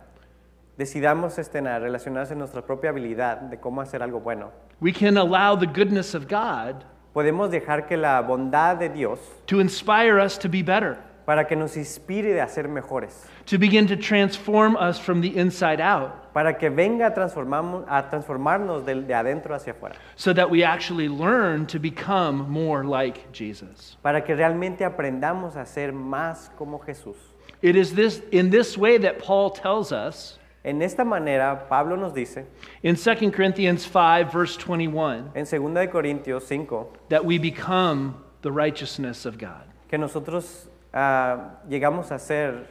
decidamos 0.76 1.38
este, 1.38 1.60
ah, 1.60 1.78
relacionarse 1.78 2.32
en 2.32 2.40
nuestra 2.40 2.62
propia 2.62 2.90
habilidad 2.90 3.42
de 3.42 3.60
cómo 3.60 3.80
hacer 3.80 4.02
algo 4.02 4.20
bueno, 4.20 4.50
we 4.80 4.92
can 4.92 5.16
allow 5.16 5.56
the 5.56 5.66
goodness 5.66 6.14
of 6.14 6.26
God 6.26 6.84
podemos 7.14 7.50
dejar 7.50 7.86
que 7.86 7.96
la 7.96 8.20
bondad 8.22 8.76
de 8.76 8.88
Dios 8.88 9.18
to 9.46 9.60
inspire 9.60 10.18
us 10.18 10.36
to 10.36 10.48
be 10.48 10.62
better. 10.62 10.98
para 11.26 11.46
que 11.46 11.56
nos 11.56 11.74
inspire 11.78 12.34
de 12.34 12.40
hacer 12.42 12.68
mejores, 12.68 13.24
to 13.46 13.56
begin 13.58 13.86
to 13.86 13.96
transform 13.96 14.76
us 14.76 14.98
from 14.98 15.22
the 15.22 15.38
inside 15.38 15.80
out 15.80 16.32
para 16.34 16.52
que 16.58 16.68
venga 16.68 17.06
a, 17.06 17.14
transformamos- 17.14 17.84
a 17.88 18.02
transformarnos 18.10 18.84
del- 18.84 19.06
de, 19.06 19.14
adentro 19.14 19.54
hacia 19.54 19.72
afuera, 19.72 19.94
so 20.16 20.34
that 20.34 20.50
we 20.50 20.62
actually 20.62 21.08
learn 21.08 21.64
to 21.66 21.78
become 21.78 22.46
more 22.50 22.84
like 22.84 23.32
Jesus. 23.32 23.96
para 24.02 24.20
que 24.22 24.34
realmente 24.34 24.84
aprendamos 24.84 25.56
a 25.56 25.64
ser 25.64 25.92
más 25.92 26.50
como 26.58 26.78
Jesús. 26.80 27.16
It 27.62 27.74
is 27.76 27.94
this, 27.94 28.20
in 28.30 28.50
this 28.50 28.76
way 28.76 28.98
that 28.98 29.18
Paul 29.18 29.48
tells 29.50 29.92
us 29.92 30.38
En 30.64 30.80
esta 30.80 31.04
manera, 31.04 31.66
Pablo 31.68 31.94
nos 31.94 32.12
dice 32.14 32.46
in 32.82 32.96
2 32.96 33.30
Corinthians 33.30 33.84
5, 33.84 34.32
verse 34.32 34.56
21, 34.56 35.32
en 35.34 35.44
2 35.44 35.74
de 35.74 35.86
Corintios 35.88 36.42
5 36.42 36.86
that 37.10 37.24
we 37.24 37.38
become 37.38 38.16
the 38.40 38.50
righteousness 38.50 39.26
of 39.26 39.36
God. 39.36 39.64
que 39.88 39.98
nosotros 39.98 40.68
ah, 40.92 41.60
llegamos 41.68 42.10
a 42.10 42.18
ser 42.18 42.66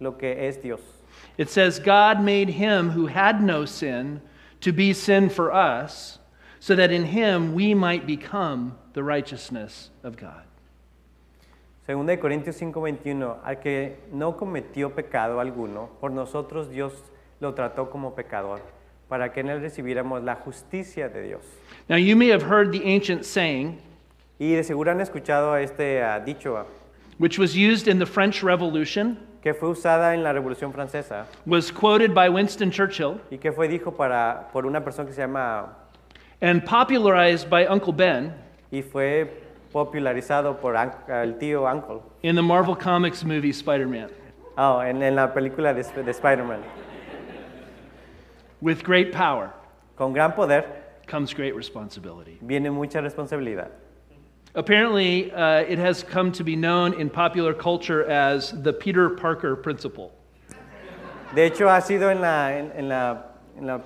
lo 0.00 0.12
que 0.12 0.32
es 0.32 0.56
Dios. 0.56 0.80
It 1.38 1.48
says, 1.48 1.78
God 1.78 2.20
made 2.20 2.48
him 2.48 2.90
who 2.90 3.06
had 3.06 3.42
no 3.42 3.64
sin 3.64 4.20
to 4.60 4.72
be 4.72 4.92
sin 4.92 5.28
for 5.28 5.52
us, 5.52 6.18
so 6.58 6.74
that 6.74 6.90
in 6.90 7.04
him 7.04 7.54
we 7.54 7.74
might 7.74 8.06
become 8.06 8.76
the 8.94 9.02
righteousness 9.02 9.90
of 10.02 10.16
God. 10.16 10.44
2 11.86 12.06
de 12.06 12.16
Corintios 12.16 12.56
5:21, 12.58 13.36
al 13.44 13.56
que 13.56 13.98
no 14.10 14.32
cometió 14.32 14.94
pecado 14.94 15.38
alguno, 15.38 15.90
por 16.00 16.10
nosotros 16.10 16.70
Dios 16.70 16.94
lo 17.40 17.54
trató 17.54 17.90
como 17.90 18.14
pecador, 18.14 18.60
para 19.08 19.32
que 19.32 19.40
en 19.40 19.48
él 19.50 19.60
recibiéramos 19.60 20.22
la 20.22 20.36
justicia 20.36 21.08
de 21.08 21.22
Dios. 21.22 21.42
Now, 21.88 21.96
you 21.98 22.16
may 22.16 22.30
have 22.30 22.42
heard 22.42 22.72
the 22.72 22.82
ancient 22.84 23.24
saying, 23.24 23.78
Y 24.38 24.52
de 24.54 24.64
seguro 24.64 24.90
han 24.90 25.00
escuchado 25.00 25.56
este 25.56 26.02
ah, 26.02 26.18
dicho 26.20 26.56
ah, 26.56 26.66
which 27.18 27.38
was 27.38 27.54
used 27.56 27.86
in 27.86 27.98
the 27.98 28.06
French 28.06 28.42
Revolution, 28.42 29.16
que 29.42 29.52
fue 29.54 29.68
usada 29.68 30.14
en 30.14 30.22
la 30.24 30.32
Revolución 30.32 30.72
Francesa 30.72 31.26
was 31.46 31.70
quoted 31.70 32.12
by 32.14 32.28
Winston 32.28 32.70
Churchill, 32.70 33.20
y 33.30 33.36
que 33.38 33.52
fue 33.52 33.68
dijo 33.68 33.92
para, 33.96 34.48
por 34.52 34.66
una 34.66 34.80
persona 34.82 35.06
que 35.06 35.14
se 35.14 35.20
llama 35.20 35.76
and 36.40 36.64
popularized 36.64 37.48
by 37.48 37.66
Uncle 37.68 37.92
Ben 37.92 38.32
y 38.72 38.82
fue 38.82 39.30
popularizado 39.72 40.56
por 40.60 40.76
An- 40.76 40.92
el 41.08 41.36
tío 41.38 41.64
Uncle 41.64 42.00
in 42.22 42.34
the 42.34 42.42
Marvel 42.42 42.74
Comics 42.76 43.22
movie 43.24 43.50
Spider 43.52 43.86
Man. 43.86 44.08
oh, 44.56 44.80
en, 44.82 45.02
en 45.02 45.14
la 45.14 45.32
película 45.32 45.72
de, 45.74 45.82
Sp- 45.84 46.02
de 46.04 46.10
Spider-Man. 46.10 46.60
With 48.64 48.82
great 48.82 49.12
power 49.12 49.52
Con 49.94 50.14
gran 50.14 50.32
poder 50.32 50.64
comes 51.06 51.34
great 51.34 51.54
responsibility. 51.54 52.38
viene 52.40 52.70
mucha 52.72 53.02
responsabilidad. 53.02 53.68
Apparently, 54.54 55.30
uh, 55.32 55.64
it 55.68 55.78
has 55.78 56.02
come 56.02 56.32
to 56.32 56.42
be 56.42 56.56
known 56.56 56.94
in 56.98 57.10
popular 57.10 57.52
culture 57.52 58.08
as 58.08 58.54
the 58.62 58.72
Peter 58.72 59.10
Parker 59.10 59.54
principle. 59.54 60.12
De 61.34 61.44
hecho, 61.44 61.68
ha 61.68 61.80
sido 61.82 62.10
en 62.10 62.22
la, 62.22 62.56
en, 62.56 62.72
en 62.74 62.88
la, 62.88 63.24
en 63.58 63.66
la 63.66 63.80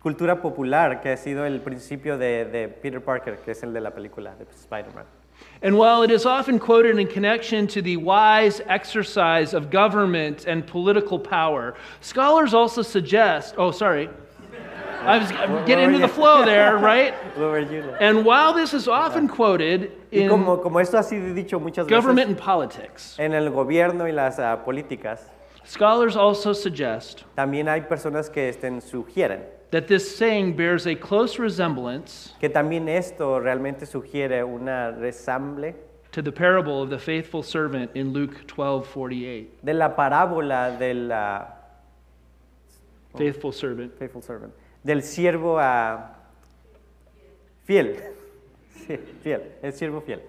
cultura 0.00 0.40
popular 0.40 1.02
que 1.02 1.10
ha 1.10 1.16
sido 1.18 1.44
el 1.44 1.60
principio 1.60 2.16
de, 2.16 2.46
de 2.46 2.68
Peter 2.68 3.00
Parker, 3.02 3.36
que 3.44 3.50
es 3.50 3.62
el 3.62 3.74
de 3.74 3.80
la 3.82 3.90
película 3.90 4.34
de 4.36 4.44
Spider-Man. 4.44 5.04
And 5.62 5.78
while 5.78 6.02
it 6.02 6.10
is 6.10 6.26
often 6.26 6.58
quoted 6.58 6.98
in 6.98 7.06
connection 7.06 7.66
to 7.68 7.82
the 7.82 7.96
wise 7.96 8.60
exercise 8.66 9.54
of 9.54 9.70
government 9.70 10.44
and 10.46 10.66
political 10.66 11.18
power, 11.18 11.74
scholars 12.00 12.52
also 12.52 12.82
suggest, 12.82 13.54
oh, 13.56 13.70
sorry, 13.70 14.08
I 15.04 15.18
was 15.18 15.30
getting 15.66 15.86
into 15.86 15.98
the 15.98 16.08
flow 16.08 16.44
there, 16.44 16.76
right? 16.78 17.14
What 17.36 17.50
were 17.50 17.58
you 17.60 17.82
like? 17.82 18.00
And 18.00 18.24
while 18.24 18.52
this 18.52 18.72
is 18.72 18.86
often 18.86 19.26
quoted 19.28 19.92
in 20.12 20.28
como, 20.28 20.56
como 20.58 20.78
esto 20.78 20.98
ha 20.98 21.02
sido 21.02 21.34
dicho 21.34 21.60
muchas 21.60 21.88
government 21.88 22.28
veces 22.28 22.30
and 22.30 22.38
politics, 22.38 23.16
en 23.18 23.32
el 23.32 23.50
gobierno 23.50 24.04
y 24.04 24.12
las 24.12 24.38
ah, 24.38 24.56
políticas, 24.64 25.20
scholars 25.64 26.16
also 26.16 26.52
suggest 26.52 27.24
también 27.36 27.68
hay 27.68 27.80
personas 27.82 28.30
que 28.30 28.48
estén, 28.48 28.80
sugieren 28.80 29.42
that 29.72 29.88
this 29.88 30.16
saying 30.16 30.54
bears 30.54 30.86
a 30.86 30.94
close 30.94 31.38
resemblance 31.38 32.34
que 32.38 32.48
también 32.48 32.88
esto 32.88 33.40
realmente 33.40 33.86
sugiere 33.86 34.44
una 34.44 34.92
resamble 34.92 35.74
to 36.12 36.20
the 36.22 36.30
parable 36.30 36.82
of 36.82 36.90
the 36.90 36.98
faithful 36.98 37.42
servant 37.42 37.90
in 37.94 38.12
Luke 38.12 38.46
12:48. 38.46 39.46
de 39.62 39.74
la 39.74 39.96
parábola 39.96 40.78
del 40.78 41.10
ah, 41.10 41.58
Faithful 43.16 43.52
servant. 43.52 43.98
faithful 43.98 44.22
servant, 44.22 44.52
del 44.84 45.02
siervo 45.02 45.58
ah, 45.58 46.14
fiel. 47.64 47.96
Sí, 48.86 48.98
fiel, 49.22 49.42
el 49.62 49.72
siervo 49.72 50.00
fiel. 50.02 50.20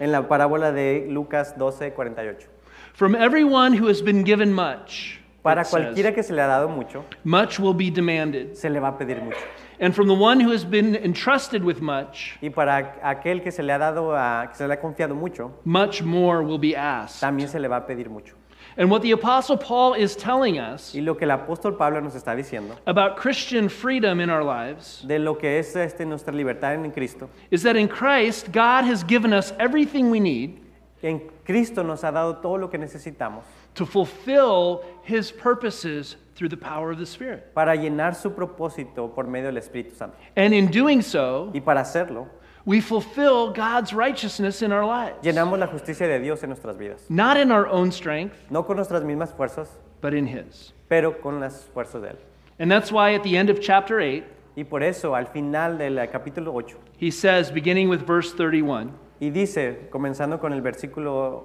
En 0.00 0.10
la 0.10 0.26
parábola 0.26 0.72
de 0.72 1.06
Lucas 1.08 1.56
12, 1.56 1.92
48. 1.92 2.48
From 2.92 3.14
everyone 3.14 3.72
who 3.72 3.86
has 3.86 4.02
been 4.02 4.24
given 4.24 4.52
much, 4.52 5.19
Para 5.42 5.64
cualquiera 5.64 6.12
que 6.12 6.22
se 6.22 6.32
le 6.34 6.42
ha 6.42 6.46
dado 6.46 6.68
mucho, 6.68 7.04
much 7.24 7.58
will 7.58 7.74
be 7.74 7.90
demanded. 7.90 8.54
se 8.54 8.68
le 8.68 8.78
va 8.78 8.88
a 8.88 8.98
pedir 8.98 9.22
mucho. 9.22 9.38
And 9.80 9.94
from 9.94 10.08
the 10.08 10.14
one 10.14 10.38
who 10.40 10.52
has 10.52 10.64
been 10.64 10.94
entrusted 10.94 11.64
with 11.64 11.80
much, 11.80 12.36
Y 12.42 12.50
para 12.50 12.98
aquel 13.02 13.42
que 13.42 13.50
se 13.50 13.62
le 13.62 13.72
ha 13.72 13.78
dado, 13.78 14.14
a- 14.14 14.48
que 14.48 14.56
se 14.56 14.66
le 14.68 14.74
ha 14.74 14.80
confiado 14.80 15.14
mucho, 15.14 15.52
much 15.64 16.02
more 16.02 16.42
will 16.42 16.58
be 16.58 16.76
asked. 16.76 17.20
también 17.22 17.48
se 17.48 17.58
le 17.58 17.68
va 17.68 17.76
a 17.78 17.86
pedir 17.86 18.10
mucho. 18.10 18.34
And 18.76 18.90
what 18.90 19.00
the 19.02 19.10
Apostle 19.12 19.56
Paul 19.56 19.94
is 19.94 20.14
telling 20.14 20.58
us 20.58 20.94
Y 20.94 21.00
lo 21.00 21.16
que 21.16 21.24
el 21.24 21.30
apóstol 21.30 21.76
Pablo 21.76 22.00
nos 22.00 22.14
está 22.14 22.36
diciendo 22.36 22.76
about 22.86 23.16
Christian 23.16 23.68
freedom 23.68 24.20
in 24.20 24.30
our 24.30 24.44
lives 24.44 25.02
de 25.06 25.18
lo 25.18 25.36
que 25.38 25.58
es 25.58 25.74
este, 25.74 26.04
nuestra 26.06 26.32
libertad 26.32 26.74
en 26.74 26.90
Cristo, 26.92 27.28
is 27.50 27.62
that 27.62 27.74
in 27.76 27.88
Christ, 27.88 28.48
God 28.52 28.84
has 28.84 29.02
given 29.02 29.32
us 29.32 29.52
everything 29.58 30.10
we 30.10 30.20
need 30.20 30.60
en 31.02 31.20
Cristo 31.44 31.82
nos 31.82 32.04
ha 32.04 32.12
dado 32.12 32.36
todo 32.36 32.58
lo 32.58 32.68
que 32.70 32.78
necesitamos 32.78 33.44
to 33.74 33.86
fulfill 33.86 34.82
his 35.02 35.30
purposes 35.32 36.16
through 36.34 36.48
the 36.48 36.56
power 36.56 36.90
of 36.90 36.98
the 36.98 37.06
Spirit. 37.06 37.52
para 37.54 37.74
llenar 37.76 38.14
su 38.14 38.30
propósito 38.30 39.14
por 39.14 39.24
medio 39.24 39.50
del 39.52 39.58
Espíritu 39.60 39.92
Santo. 39.94 40.16
And 40.36 40.54
in 40.54 40.70
doing 40.70 41.02
so, 41.02 41.50
Y 41.54 41.60
para 41.60 41.80
hacerlo, 41.80 42.28
we 42.64 42.80
fulfill 42.80 43.52
God's 43.52 43.92
righteousness 43.92 44.62
in 44.62 44.72
our 44.72 44.84
lives. 44.84 45.16
llenamos 45.22 45.58
la 45.58 45.66
justicia 45.66 46.06
de 46.06 46.18
Dios 46.18 46.42
en 46.42 46.50
nuestras 46.50 46.76
vidas. 46.76 47.08
Not 47.08 47.36
in 47.36 47.50
our 47.52 47.66
own 47.66 47.90
strength, 47.92 48.34
No 48.50 48.62
con 48.62 48.76
nuestras 48.76 49.02
mismas 49.04 49.32
fuerzas, 49.34 49.68
but 50.00 50.14
in 50.14 50.26
his. 50.26 50.72
pero 50.88 51.12
con 51.20 51.40
las 51.40 51.64
fuerzas 51.74 52.02
de 52.02 52.08
Él. 52.10 52.16
And 52.58 52.70
that's 52.70 52.90
why 52.92 53.14
at 53.14 53.22
the 53.22 53.36
end 53.36 53.48
of 53.50 53.60
chapter 53.60 54.00
8, 54.00 54.24
Y 54.56 54.64
por 54.64 54.82
eso, 54.82 55.14
al 55.14 55.26
final 55.26 55.78
del 55.78 55.96
capítulo 56.08 56.52
8, 56.54 56.76
he 56.98 57.10
says, 57.10 57.50
beginning 57.50 57.88
with 57.88 58.02
verse 58.02 58.32
31, 58.34 58.90
y 59.20 59.30
dice, 59.30 59.88
comenzando 59.90 60.38
con 60.40 60.52
el 60.52 60.60
versículo 60.60 61.44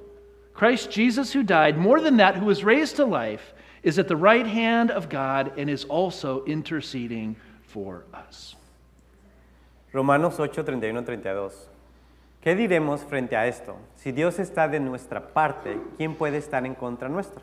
Christ 0.61 0.91
Jesus, 0.91 1.33
who 1.33 1.41
died, 1.41 1.75
more 1.75 1.99
than 1.99 2.17
that, 2.17 2.35
who 2.35 2.45
was 2.45 2.63
raised 2.63 2.97
to 2.97 3.05
life, 3.05 3.55
is 3.81 3.97
at 3.97 4.07
the 4.07 4.15
right 4.15 4.45
hand 4.45 4.91
of 4.91 5.09
God 5.09 5.57
and 5.57 5.67
is 5.67 5.85
also 5.85 6.45
interceding 6.45 7.35
for 7.63 8.03
us. 8.13 8.55
Romanos 9.91 10.39
8, 10.39 10.63
31, 10.63 11.03
32. 11.03 11.67
¿Qué 12.43 12.55
diremos 12.55 12.99
frente 12.99 13.35
a 13.35 13.47
esto? 13.47 13.75
Si 13.95 14.11
Dios 14.11 14.37
está 14.37 14.67
de 14.67 14.79
nuestra 14.79 15.33
parte, 15.33 15.79
¿quién 15.97 16.13
puede 16.13 16.37
estar 16.37 16.63
en 16.63 16.75
contra 16.75 17.09
nuestra? 17.09 17.41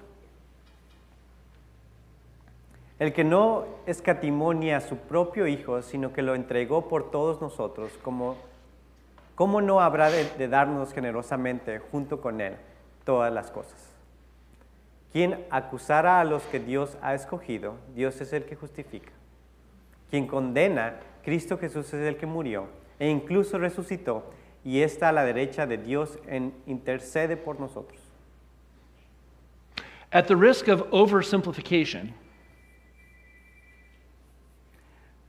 El 3.00 3.12
que 3.12 3.24
no 3.24 3.64
escatimó 3.86 4.54
ni 4.54 4.70
a 4.70 4.80
su 4.80 4.96
propio 4.96 5.48
Hijo, 5.48 5.82
sino 5.82 6.12
que 6.12 6.22
lo 6.22 6.36
entregó 6.36 6.86
por 6.86 7.10
todos 7.10 7.40
nosotros, 7.40 7.90
¿cómo, 8.04 8.36
cómo 9.34 9.60
no 9.60 9.80
habrá 9.80 10.08
de, 10.08 10.30
de 10.38 10.46
darnos 10.46 10.92
generosamente 10.92 11.80
junto 11.80 12.20
con 12.20 12.40
Él 12.40 12.54
todas 13.08 13.32
las 13.32 13.50
cosas? 13.50 13.88
Quien 15.12 15.46
acusara 15.48 16.20
a 16.20 16.24
los 16.24 16.42
que 16.42 16.60
Dios 16.60 16.98
ha 17.00 17.14
escogido, 17.14 17.76
Dios 17.94 18.20
es 18.20 18.34
el 18.34 18.44
que 18.44 18.54
justifica. 18.54 19.10
Quien 20.10 20.26
condena, 20.26 21.00
Cristo 21.24 21.56
Jesús 21.56 21.86
es 21.94 22.06
el 22.06 22.18
que 22.18 22.26
murió 22.26 22.66
e 22.98 23.08
incluso 23.08 23.56
resucitó 23.56 24.30
y 24.62 24.82
está 24.82 25.08
a 25.08 25.12
la 25.12 25.24
derecha 25.24 25.66
de 25.66 25.78
Dios 25.78 26.18
en 26.26 26.52
intercede 26.66 27.38
por 27.38 27.58
nosotros. 27.58 27.98
At 30.12 30.26
the 30.26 30.36
risk 30.36 30.68
of 30.68 30.82
oversimplification, 30.90 32.12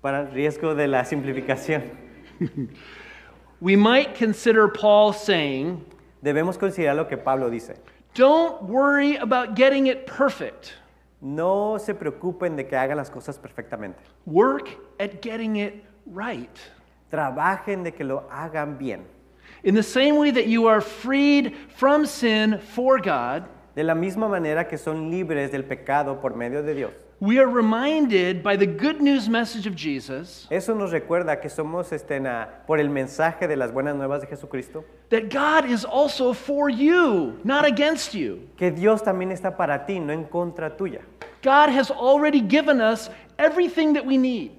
Para 0.01 0.21
el 0.21 0.31
riesgo 0.31 0.75
de 0.75 0.87
la 0.87 1.05
simplificación, 1.05 1.83
we 3.61 3.77
might 3.77 4.17
consider 4.17 4.67
Paul 4.67 5.13
saying, 5.13 5.85
debemos 6.21 6.57
considerar 6.57 6.95
lo 6.95 7.07
que 7.07 7.17
Pablo 7.17 7.49
dice. 7.49 7.75
Don't 8.13 8.63
worry 8.63 9.17
about 9.17 9.55
getting 9.55 9.87
it 9.87 10.05
perfect. 10.05 10.73
No 11.21 11.77
se 11.77 11.93
preocupen 11.93 12.55
de 12.55 12.63
que 12.63 12.77
hagan 12.77 12.97
las 12.97 13.09
cosas 13.09 13.37
perfectamente. 13.37 13.97
Work 14.25 14.69
at 14.99 15.21
getting 15.21 15.57
it 15.57 15.83
right. 16.05 16.57
Trabajen 17.11 17.83
de 17.83 17.91
que 17.91 18.05
lo 18.05 18.23
hagan 18.31 18.77
bien. 18.77 19.05
In 19.63 19.75
the 19.75 19.83
same 19.83 20.15
way 20.15 20.31
that 20.31 20.47
you 20.47 20.67
are 20.67 20.79
freed 20.79 21.55
from 21.75 22.05
sin 22.05 22.59
for 22.59 22.99
God, 22.99 23.45
De 23.79 23.83
la 23.85 23.95
misma 23.95 24.27
manera 24.27 24.67
que 24.67 24.77
son 24.77 25.09
libres 25.09 25.53
del 25.53 25.63
pecado 25.63 26.19
por 26.19 26.35
medio 26.35 26.61
de 26.61 26.73
Dios. 26.73 26.91
we 27.21 27.39
are 27.39 27.47
reminded 27.47 28.43
by 28.43 28.57
the 28.57 28.65
good 28.67 28.99
news 28.99 29.29
message 29.29 29.65
of 29.65 29.73
Jesus 29.73 30.45
Eso 30.49 30.75
nos 30.75 30.91
recuerda 30.91 31.39
que 31.39 31.49
somos 31.49 31.93
este, 31.93 32.19
na- 32.19 32.49
por 32.67 32.77
el 32.81 32.89
mensaje 32.89 33.47
de 33.47 33.55
las 33.55 33.71
buenas 33.71 33.95
nuevas 33.95 34.19
de 34.19 34.27
Jesucristo, 34.27 34.83
that 35.09 35.29
God 35.29 35.63
is 35.69 35.85
also 35.85 36.33
for 36.33 36.69
you, 36.69 37.39
not 37.45 37.63
against 37.63 38.13
you. 38.13 38.39
que 38.57 38.69
Dios 38.69 39.01
también 39.01 39.31
está 39.31 39.55
para 39.55 39.85
ti, 39.85 39.97
no 40.01 40.11
en 40.11 40.25
contra 40.25 40.75
tuya. 40.75 40.99
God 41.41 41.69
has 41.69 41.89
already 41.89 42.41
given 42.41 42.81
us 42.81 43.09
everything 43.37 43.93
that 43.93 44.05
we 44.05 44.17
need 44.17 44.51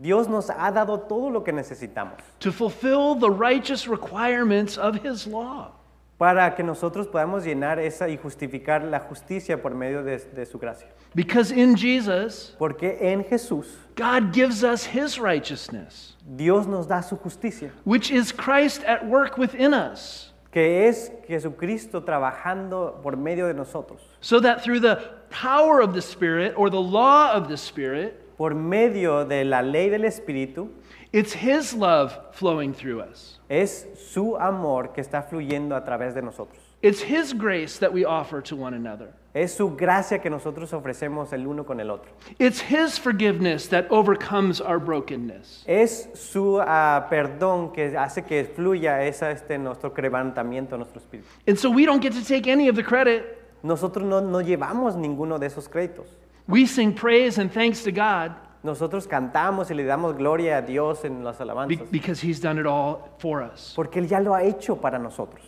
Dios 0.00 0.28
nos 0.28 0.48
ha 0.50 0.70
dado 0.70 1.00
todo 1.08 1.30
lo 1.30 1.42
que 1.42 1.52
necesitamos 1.52 2.14
to 2.38 2.52
fulfill 2.52 3.16
the 3.16 3.28
righteous 3.28 3.88
requirements 3.88 4.78
of 4.78 4.94
His 5.04 5.26
law. 5.26 5.72
Para 6.18 6.52
que 6.56 6.64
nosotros 6.64 7.06
podamos 7.06 7.44
llenar 7.44 7.78
esa 7.78 8.08
y 8.08 8.16
justificar 8.16 8.82
la 8.82 8.98
justicia 9.00 9.62
por 9.62 9.74
medio 9.74 10.02
de, 10.02 10.18
de 10.18 10.44
su 10.44 10.58
gracia. 10.58 10.88
Because 11.14 11.52
in 11.52 11.76
Jesus, 11.76 12.54
Porque 12.58 12.98
en 13.00 13.24
Jesús 13.24 13.78
God 13.96 14.32
gives 14.32 14.62
us 14.64 14.84
His 14.84 15.18
righteousness, 15.18 16.16
Dios 16.36 16.66
nos 16.66 16.86
da 16.86 17.00
su 17.02 17.16
justicia, 17.16 17.70
which 17.84 18.10
is 18.10 18.32
Christ 18.32 18.82
at 18.84 19.06
work 19.06 19.38
within 19.38 19.72
us, 19.72 20.32
que 20.52 20.88
es 20.88 21.10
Jesucristo 21.28 22.02
trabajando 22.02 23.00
por 23.00 23.16
medio 23.16 23.46
de 23.46 23.54
nosotros, 23.54 24.00
so 24.20 24.40
that 24.40 24.62
through 24.62 24.80
the 24.80 24.96
power 25.30 25.80
of 25.80 25.94
the 25.94 26.02
Spirit 26.02 26.52
or 26.56 26.68
the 26.68 26.80
law 26.80 27.32
of 27.32 27.48
the 27.48 27.56
Spirit, 27.56 28.36
por 28.36 28.54
medio 28.54 29.24
de 29.24 29.44
la 29.44 29.62
ley 29.62 29.88
del 29.88 30.02
Espíritu, 30.02 30.68
it's 31.12 31.32
His 31.32 31.74
love 31.74 32.16
flowing 32.32 32.72
through 32.72 33.00
us. 33.00 33.38
es 33.48 33.86
su 33.96 34.36
amor 34.36 34.92
que 34.92 35.02
está 35.02 35.22
fluyendo 35.22 35.74
a 35.74 35.84
través 35.84 36.14
de 36.14 36.22
nosotros. 36.22 36.58
It's 36.82 37.00
His 37.00 37.32
grace 37.32 37.78
that 37.78 37.92
we 37.92 38.04
offer 38.04 38.40
to 38.42 38.56
one 38.56 38.74
another. 38.74 39.08
Es 39.34 39.54
su 39.54 39.70
gracia 39.70 40.18
que 40.20 40.30
nosotros 40.30 40.72
ofrecemos 40.72 41.32
el 41.32 41.46
uno 41.46 41.64
con 41.64 41.80
el 41.80 41.90
otro. 41.90 42.10
It's 42.38 42.60
His 42.60 42.98
forgiveness 42.98 43.68
that 43.68 43.86
overcomes 43.90 44.60
our 44.60 44.78
brokenness. 44.78 45.64
Es 45.66 46.08
su 46.14 46.60
ah, 46.60 47.06
perdón 47.10 47.72
que 47.72 47.96
hace 47.96 48.22
que 48.22 48.44
fluya 48.44 49.02
esa, 49.02 49.30
este, 49.30 49.58
nuestro 49.58 49.92
quebrantamiento, 49.92 50.76
nuestro 50.76 51.00
espíritu. 51.00 51.26
And 51.46 51.58
so 51.58 51.70
we 51.70 51.84
don't 51.84 52.02
get 52.02 52.12
to 52.12 52.24
take 52.24 52.46
any 52.46 52.68
of 52.68 52.76
the 52.76 52.84
credit. 52.84 53.36
Nosotros 53.62 54.04
no, 54.04 54.20
no 54.20 54.40
llevamos 54.40 54.94
ninguno 54.96 55.38
de 55.38 55.46
esos 55.46 55.68
créditos. 55.68 56.06
We 56.46 56.64
sing 56.64 56.94
praise 56.94 57.38
and 57.38 57.52
thanks 57.52 57.82
to 57.82 57.92
God 57.92 58.34
Nosotros 58.62 59.06
cantamos 59.06 59.70
y 59.70 59.74
le 59.74 59.84
damos 59.84 60.16
gloria 60.16 60.58
a 60.58 60.62
Dios 60.62 61.04
en 61.04 61.22
las 61.24 61.40
alabanzas. 61.40 61.90
because 61.90 62.20
He's 62.20 62.40
done 62.40 62.58
it 62.58 62.66
all 62.66 63.08
for 63.18 63.42
us. 63.42 63.72
Porque 63.76 63.98
Él 64.00 64.08
ya 64.08 64.20
lo 64.20 64.34
ha 64.34 64.42
hecho 64.42 64.76
para 64.80 64.98
nosotros. 64.98 65.42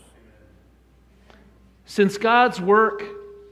Since 1.84 2.18
God's 2.18 2.60
work 2.60 3.02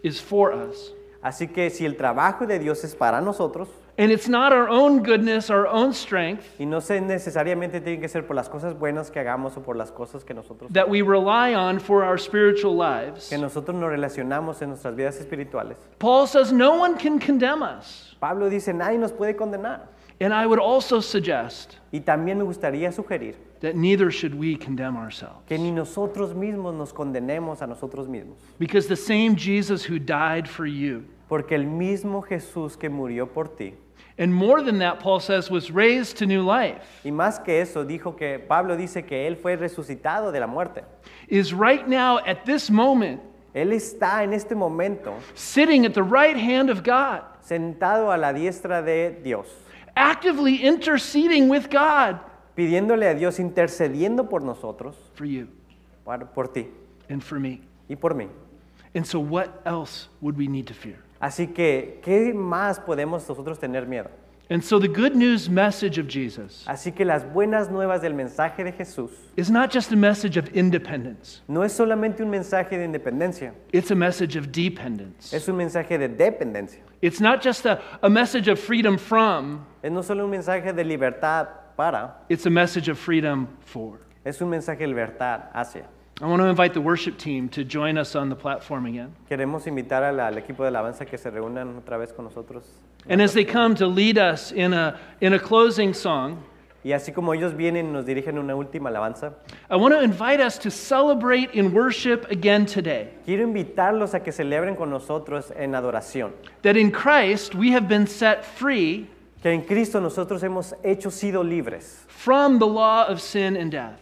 is 0.02 0.20
for 0.20 0.52
us, 0.52 0.92
Así 1.20 1.48
que 1.48 1.70
si 1.70 1.84
el 1.84 1.96
trabajo 1.96 2.46
de 2.46 2.58
Dios 2.58 2.84
es 2.84 2.94
para 2.94 3.20
nosotros, 3.20 3.68
and 3.98 4.12
it's 4.12 4.28
not 4.28 4.52
our 4.52 4.68
own 4.68 5.02
goodness, 5.02 5.50
our 5.50 5.66
own 5.66 5.92
strength 5.92 6.44
y 6.58 6.64
no 6.64 6.80
se 6.80 7.00
necesariamente 7.00 7.80
tiene 7.82 8.00
que 8.00 8.08
ser 8.08 8.22
por 8.26 8.36
las 8.36 8.48
cosas 8.48 8.78
buenas 8.78 9.10
que 9.10 9.18
hagamos 9.20 9.56
o 9.56 9.60
por 9.62 9.76
las 9.76 9.90
cosas 9.90 10.24
que 10.24 10.32
nosotros, 10.32 10.72
that 10.72 10.88
we 10.88 11.02
rely 11.02 11.52
on 11.52 11.78
for 11.78 12.04
our 12.04 12.16
spiritual 12.16 12.74
lives, 12.74 13.28
que 13.28 13.36
nosotros 13.36 13.76
nos 13.76 13.90
relacionamos 13.90 14.62
en 14.62 14.70
nuestras 14.70 14.94
vidas 14.94 15.20
espirituales. 15.20 15.76
Paul 15.98 16.26
says 16.26 16.52
no 16.52 16.76
one 16.76 16.96
can 16.96 17.18
condemn 17.18 17.62
us. 17.62 18.14
Pablo 18.20 18.48
dice, 18.48 18.72
nadie 18.72 18.98
nos 18.98 19.12
puede 19.12 19.36
condenar. 19.36 19.88
And 20.20 20.32
I 20.34 20.46
would 20.46 20.58
also 20.58 21.00
suggest 21.00 21.76
Y 21.92 22.00
también 22.00 22.38
me 22.38 22.44
gustaría 22.44 22.92
sugerir 22.92 23.36
that 23.60 23.74
neither 23.76 24.10
should 24.10 24.34
we 24.34 24.56
condemn 24.56 24.96
ourselves. 24.96 25.44
que 25.46 25.58
ni 25.58 25.70
nosotros 25.70 26.34
mismos 26.34 26.74
nos 26.74 26.92
condenemos 26.92 27.62
a 27.62 27.66
nosotros 27.66 28.08
mismos. 28.08 28.36
Because 28.58 28.86
the 28.88 28.96
same 28.96 29.36
Jesus 29.36 29.84
who 29.84 29.98
died 29.98 30.48
for 30.48 30.66
you, 30.66 31.04
Porque 31.28 31.52
el 31.54 31.66
mismo 31.66 32.22
Jesús 32.22 32.76
que 32.76 32.88
murió 32.88 33.32
por 33.32 33.48
ti, 33.48 33.74
and 34.18 34.34
more 34.34 34.62
than 34.62 34.78
that, 34.78 35.00
Paul 35.00 35.20
says, 35.20 35.50
was 35.50 35.70
raised 35.70 36.16
to 36.18 36.26
new 36.26 36.42
life, 36.42 36.82
y 37.04 37.10
más 37.10 37.44
que 37.44 37.60
eso, 37.60 37.84
dijo 37.84 38.16
que 38.16 38.38
Pablo 38.38 38.76
dice 38.76 39.06
que 39.06 39.26
Él 39.26 39.36
fue 39.36 39.56
resucitado 39.56 40.32
de 40.32 40.40
la 40.40 40.46
muerte. 40.46 40.84
is 41.28 41.52
right 41.52 41.88
now 41.88 42.18
at 42.18 42.44
this 42.44 42.70
moment 42.70 43.20
Él 43.54 43.72
está 43.72 44.22
en 44.22 44.32
este 44.32 44.52
momento 44.54 45.14
sitting 45.34 45.84
at 45.86 45.94
the 45.94 46.02
right 46.02 46.36
hand 46.36 46.70
of 46.70 46.82
God, 46.82 47.22
sentado 47.42 48.14
a 48.14 48.18
la 48.18 48.32
diestra 48.32 48.84
de 48.84 49.16
Dios, 49.22 49.46
actively 49.96 50.56
interceding 50.56 51.48
with 51.48 51.70
God 51.70 52.20
pidiéndole 52.56 53.08
a 53.08 53.14
Dios, 53.14 53.38
intercediendo 53.38 54.28
por 54.28 54.42
nosotros, 54.42 54.96
for 55.14 55.26
you 55.26 55.48
por, 56.04 56.26
por 56.26 56.48
ti 56.48 56.66
and 57.08 57.22
for 57.22 57.38
me. 57.38 57.60
y 57.88 57.96
por 57.96 58.14
mí. 58.14 58.28
And 58.94 59.06
so, 59.06 59.20
what 59.20 59.62
else 59.64 60.08
would 60.20 60.36
we 60.36 60.46
need 60.46 60.66
to 60.66 60.74
fear? 60.74 60.98
Así 61.20 61.48
que, 61.48 62.00
¿qué 62.02 62.32
más 62.32 62.78
podemos 62.80 63.28
nosotros 63.28 63.58
tener 63.58 63.86
miedo? 63.86 64.08
And 64.50 64.62
so, 64.64 64.78
the 64.80 64.88
good 64.88 65.14
news 65.14 65.46
message 65.50 65.98
of 65.98 66.06
Jesus 66.08 66.64
Así 66.66 66.90
que 66.94 67.04
las 67.04 67.22
buenas 67.34 67.70
nuevas 67.70 68.00
del 68.00 68.14
mensaje 68.14 68.64
de 68.64 68.72
Jesús 68.72 69.10
is 69.36 69.50
not 69.50 69.70
just 69.70 69.92
a 69.92 69.96
message 69.96 70.38
of 70.38 70.48
independence, 70.56 71.42
no 71.48 71.62
es 71.62 71.72
solamente 71.74 72.22
un 72.22 72.30
mensaje 72.30 72.78
de 72.78 72.84
independencia, 72.86 73.52
it's 73.74 73.90
a 73.90 73.94
message 73.94 74.36
of 74.38 74.50
dependence. 74.50 75.34
es 75.36 75.46
un 75.48 75.56
mensaje 75.56 75.98
de 75.98 76.08
dependencia. 76.08 76.80
It's 77.02 77.20
not 77.20 77.42
just 77.42 77.66
a, 77.66 77.78
a 78.02 78.08
message 78.08 78.48
of 78.48 78.58
freedom 78.58 78.96
from, 78.96 79.66
Es 79.82 79.92
no 79.92 80.00
solo 80.02 80.24
un 80.24 80.30
mensaje 80.30 80.72
de 80.72 80.82
libertad 80.82 81.46
para, 81.76 82.14
it's 82.30 82.46
a 82.46 82.50
message 82.50 82.88
of 82.88 82.98
freedom 82.98 83.48
for. 83.66 83.98
es 84.24 84.40
un 84.40 84.48
mensaje 84.48 84.78
de 84.78 84.86
libertad 84.86 85.50
hacia. 85.52 85.84
I 86.20 86.26
want 86.26 86.40
to 86.42 86.46
invite 86.48 86.74
the 86.74 86.80
worship 86.80 87.16
team 87.16 87.48
to 87.50 87.62
join 87.62 87.96
us 87.96 88.16
on 88.16 88.28
the 88.28 88.34
platform 88.34 88.86
again. 88.86 89.14
Queremos 89.30 89.66
invitar 89.68 90.02
al, 90.02 90.18
al 90.18 90.34
equipo 90.36 90.64
de 90.64 90.68
alabanza 90.70 91.06
que 91.08 91.16
se 91.16 91.30
reúnan 91.30 91.76
otra 91.78 91.96
vez 91.96 92.12
con 92.12 92.24
nosotros. 92.24 92.64
And 93.08 93.22
as 93.22 93.32
they 93.34 93.44
come 93.44 93.74
to 93.76 93.86
lead 93.86 94.18
us 94.18 94.50
in 94.50 94.72
a, 94.72 94.98
in 95.20 95.32
a 95.34 95.38
closing 95.38 95.94
song, 95.94 96.42
Y 96.84 96.92
así 96.92 97.12
como 97.12 97.34
ellos 97.34 97.54
vienen 97.54 97.86
y 97.88 97.92
nos 97.92 98.04
dirigen 98.06 98.38
una 98.38 98.54
última 98.54 98.88
alabanza, 98.88 99.34
I 99.70 99.76
want 99.76 99.94
to 99.94 100.00
invite 100.02 100.40
us 100.40 100.58
to 100.58 100.70
celebrate 100.70 101.50
in 101.54 101.72
worship 101.72 102.26
again 102.30 102.66
today. 102.66 103.08
quiero 103.24 103.44
invitarlos 103.44 104.14
a 104.14 104.20
que 104.20 104.32
celebren 104.32 104.74
con 104.76 104.88
nosotros 104.90 105.52
en 105.56 105.74
adoración. 105.74 106.32
That 106.62 106.76
in 106.76 106.90
Christ 106.90 107.54
we 107.54 107.70
have 107.72 107.86
been 107.88 108.06
set 108.06 108.44
free 108.44 109.06
Que 109.42 109.52
en 109.52 109.62
Cristo 109.62 110.00
nosotros 110.00 110.42
hemos 110.42 110.72
hecho 110.82 111.10
sido 111.10 111.44
libres. 111.44 112.04
from 112.08 112.58
the 112.58 112.66
law 112.66 113.06
of 113.06 113.20
sin 113.20 113.56
and 113.56 113.70
death. 113.70 114.00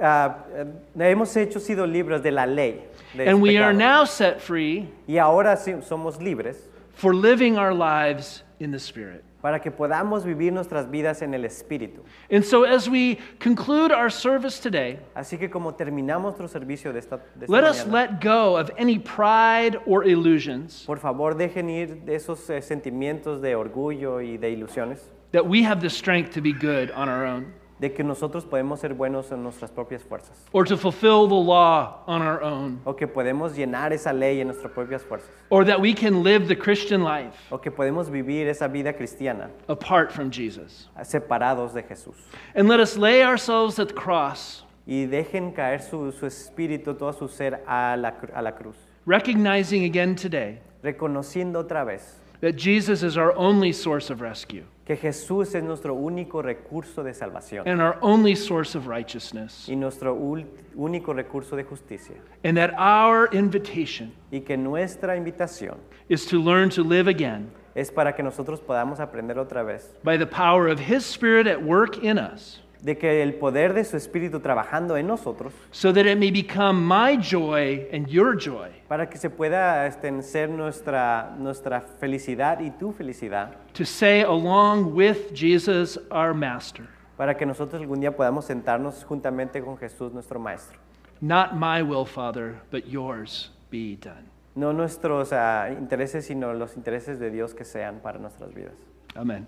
Ah, 0.00 0.44
eh, 0.54 1.10
hemos 1.10 1.36
hecho 1.36 1.60
sido 1.60 1.86
libres 1.86 2.22
de 2.22 2.30
la 2.30 2.46
ley. 2.46 2.82
del 3.14 3.28
And 3.28 3.40
we 3.40 3.58
are 3.58 3.72
now 3.72 4.04
set 4.04 4.40
free 4.40 4.88
Y 5.06 5.18
ahora 5.18 5.56
sí 5.56 5.72
somos 5.82 6.20
libres 6.20 6.68
for 6.94 7.14
living 7.14 7.56
our 7.56 7.72
lives 7.72 8.42
in 8.58 8.70
the 8.70 8.78
Spirit. 8.78 9.22
para 9.44 9.60
que 9.60 9.70
podamos 9.70 10.24
vivir 10.24 10.54
nuestras 10.54 10.90
vidas 10.90 11.20
en 11.20 11.34
el 11.34 11.44
Espíritu. 11.44 12.02
And 12.30 12.42
so 12.42 12.64
as 12.64 12.88
we 12.88 13.18
conclude 13.38 13.92
our 13.92 14.10
service 14.10 14.58
today, 14.58 14.98
Así 15.14 15.38
que 15.38 15.50
como 15.50 15.74
terminamos 15.74 16.38
nuestro 16.38 16.48
servicio 16.48 16.94
de 16.94 17.00
esta, 17.00 17.18
de 17.36 17.44
esta 17.44 17.52
let 17.52 17.62
us 17.62 17.86
let 17.86 18.22
go 18.22 18.56
of 18.56 18.70
any 18.78 18.98
pride 18.98 19.78
or 19.86 20.02
illusions 20.04 20.84
por 20.86 20.98
favor 20.98 21.34
dejen 21.34 21.68
ir 21.68 22.06
de 22.06 22.14
esos 22.14 22.48
eh, 22.48 22.62
sentimientos 22.62 23.42
de 23.42 23.54
orgullo 23.54 24.22
y 24.22 24.38
de 24.38 24.50
ilusiones, 24.50 25.12
that 25.32 25.46
we 25.46 25.62
have 25.62 25.82
the 25.82 25.90
strength 25.90 26.32
to 26.32 26.40
be 26.40 26.52
good 26.54 26.90
on 26.92 27.10
our 27.10 27.26
own 27.26 27.52
de 27.80 27.92
que 27.92 28.04
nosotros 28.04 28.44
podemos 28.44 28.80
ser 28.80 28.94
buenos 28.94 29.32
en 29.32 29.42
nuestras 29.42 29.70
propias 29.70 30.02
fuerzas, 30.02 30.36
or 30.52 30.64
to 30.64 30.76
fulfill 30.76 31.26
the 31.26 31.34
law 31.34 32.02
on 32.06 32.22
our 32.22 32.42
own. 32.42 32.80
O 32.84 32.94
que 32.94 33.06
podemos 33.06 33.56
llenar 33.56 33.92
esa 33.92 34.12
ley 34.12 34.40
en 34.40 34.48
nuestras 34.48 34.72
propias 34.72 35.02
fuerzas, 35.02 35.28
or 35.50 35.64
that 35.64 35.80
we 35.80 35.92
can 35.92 36.22
live 36.22 36.46
the 36.46 36.56
Christian 36.56 37.02
life 37.02 37.34
o 37.50 37.58
que 37.58 37.70
podemos 37.70 38.08
vivir 38.08 38.46
esa 38.48 38.68
vida 38.68 38.92
cristiana 38.92 39.50
apart 39.68 40.12
from 40.12 40.30
Jesus. 40.30 40.88
separados 41.02 41.72
de 41.74 41.82
Jesús. 41.82 42.14
And 42.54 42.68
let 42.68 42.80
us 42.80 42.96
lay 42.96 43.22
ourselves 43.22 43.78
at 43.78 43.88
the 43.88 43.94
cross, 43.94 44.62
Y 44.86 45.06
dejen 45.06 45.54
caer 45.54 45.80
su, 45.80 46.12
su 46.12 46.26
espíritu, 46.26 46.96
todo 46.98 47.12
su 47.12 47.26
ser 47.26 47.62
a 47.66 47.96
la, 47.96 48.12
a 48.34 48.42
la 48.42 48.50
cruz, 48.52 48.76
recognizing 49.06 49.84
again 49.84 50.14
today 50.14 50.60
reconociendo 50.82 51.66
otra 51.66 51.84
vez 51.86 52.20
that 52.40 52.54
Jesus 52.56 53.02
is 53.02 53.16
our 53.16 53.34
only 53.36 53.72
source 53.72 54.10
of 54.10 54.20
rescue 54.20 54.64
que 54.84 54.96
Jesús 54.96 55.54
es 55.54 55.62
nuestro 55.64 55.94
único 55.94 56.42
recurso 56.42 57.02
de 57.02 57.14
salvación 57.14 57.66
and 57.66 57.80
our 57.80 57.96
only 58.02 58.34
source 58.36 58.76
of 58.76 58.86
righteousness, 58.86 59.66
y 59.68 59.74
nuestro 59.76 60.14
ul- 60.14 60.44
único 60.76 61.14
recurso 61.14 61.56
de 61.56 61.64
justicia. 61.64 62.16
and 62.44 62.56
that 62.56 62.70
our 62.78 63.28
invitation 63.34 64.12
Y 64.30 64.40
que 64.40 64.56
nuestra 64.56 65.16
invitación 65.16 65.76
is 66.08 66.26
to 66.26 66.38
learn 66.38 66.68
to 66.68 66.82
live 66.82 67.08
again 67.08 67.50
es 67.74 67.90
para 67.90 68.12
que 68.14 68.22
nosotros 68.22 68.60
podamos 68.60 69.00
aprender 69.00 69.36
otra 69.38 69.62
vez 69.64 69.90
by 70.04 70.16
the 70.18 70.26
power 70.26 70.68
of 70.68 70.78
His 70.78 71.04
Spirit 71.06 71.46
at 71.46 71.62
work 71.62 72.02
in 72.04 72.18
us, 72.18 72.60
de 72.84 72.98
que 72.98 73.22
el 73.22 73.34
poder 73.34 73.72
de 73.72 73.82
su 73.82 73.96
espíritu 73.96 74.40
trabajando 74.40 74.96
en 74.96 75.06
nosotros 75.06 75.54
so 75.70 75.92
that 75.92 76.04
it 76.04 76.18
may 76.18 76.30
become 76.30 76.86
my 76.86 77.16
joy 77.16 77.88
and 77.92 78.06
your 78.08 78.36
joy 78.36 78.68
para 78.88 79.08
que 79.08 79.16
se 79.18 79.30
pueda 79.30 79.86
este, 79.86 80.22
ser 80.22 80.50
nuestra, 80.50 81.34
nuestra 81.38 81.80
felicidad 81.80 82.60
y 82.60 82.70
tu 82.70 82.92
felicidad, 82.92 83.52
to 83.72 83.84
say, 83.84 84.22
along 84.22 84.94
with 84.94 85.32
Jesus, 85.32 85.98
our 86.10 86.34
Master, 86.34 86.86
para 87.16 87.34
que 87.36 87.46
nosotros 87.46 87.80
algún 87.80 88.00
día 88.00 88.14
podamos 88.14 88.44
sentarnos 88.44 89.02
juntamente 89.04 89.62
con 89.62 89.78
Jesús 89.78 90.12
nuestro 90.12 90.38
Maestro. 90.38 90.78
Not 91.20 91.54
my 91.54 91.82
will, 91.82 92.04
Father, 92.04 92.60
but 92.70 92.86
yours 92.86 93.50
be 93.70 93.96
done. 93.96 94.28
No 94.54 94.72
nuestros 94.72 95.32
ah, 95.32 95.70
intereses, 95.70 96.26
sino 96.26 96.52
los 96.52 96.76
intereses 96.76 97.18
de 97.18 97.30
Dios 97.30 97.54
que 97.54 97.64
sean 97.64 98.00
para 98.00 98.18
nuestras 98.18 98.52
vidas. 98.52 98.74
Amen. 99.16 99.46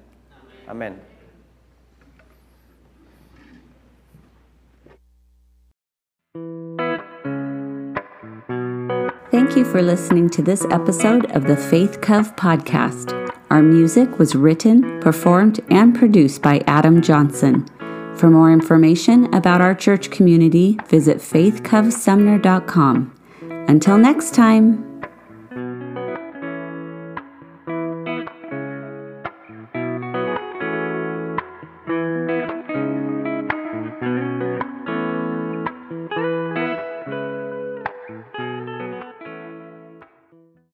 Amén. 0.66 0.96
Thank 9.56 9.68
you 9.68 9.72
for 9.72 9.80
listening 9.80 10.28
to 10.30 10.42
this 10.42 10.66
episode 10.70 11.30
of 11.30 11.44
the 11.44 11.56
Faith 11.56 12.02
Cove 12.02 12.36
podcast. 12.36 13.32
Our 13.48 13.62
music 13.62 14.18
was 14.18 14.34
written, 14.34 15.00
performed, 15.00 15.60
and 15.70 15.96
produced 15.96 16.42
by 16.42 16.62
Adam 16.66 17.00
Johnson. 17.00 17.66
For 18.18 18.28
more 18.28 18.52
information 18.52 19.32
about 19.34 19.62
our 19.62 19.74
church 19.74 20.10
community, 20.10 20.78
visit 20.88 21.16
faithcovesumner.com. 21.20 23.14
Until 23.66 23.96
next 23.96 24.34
time. 24.34 24.85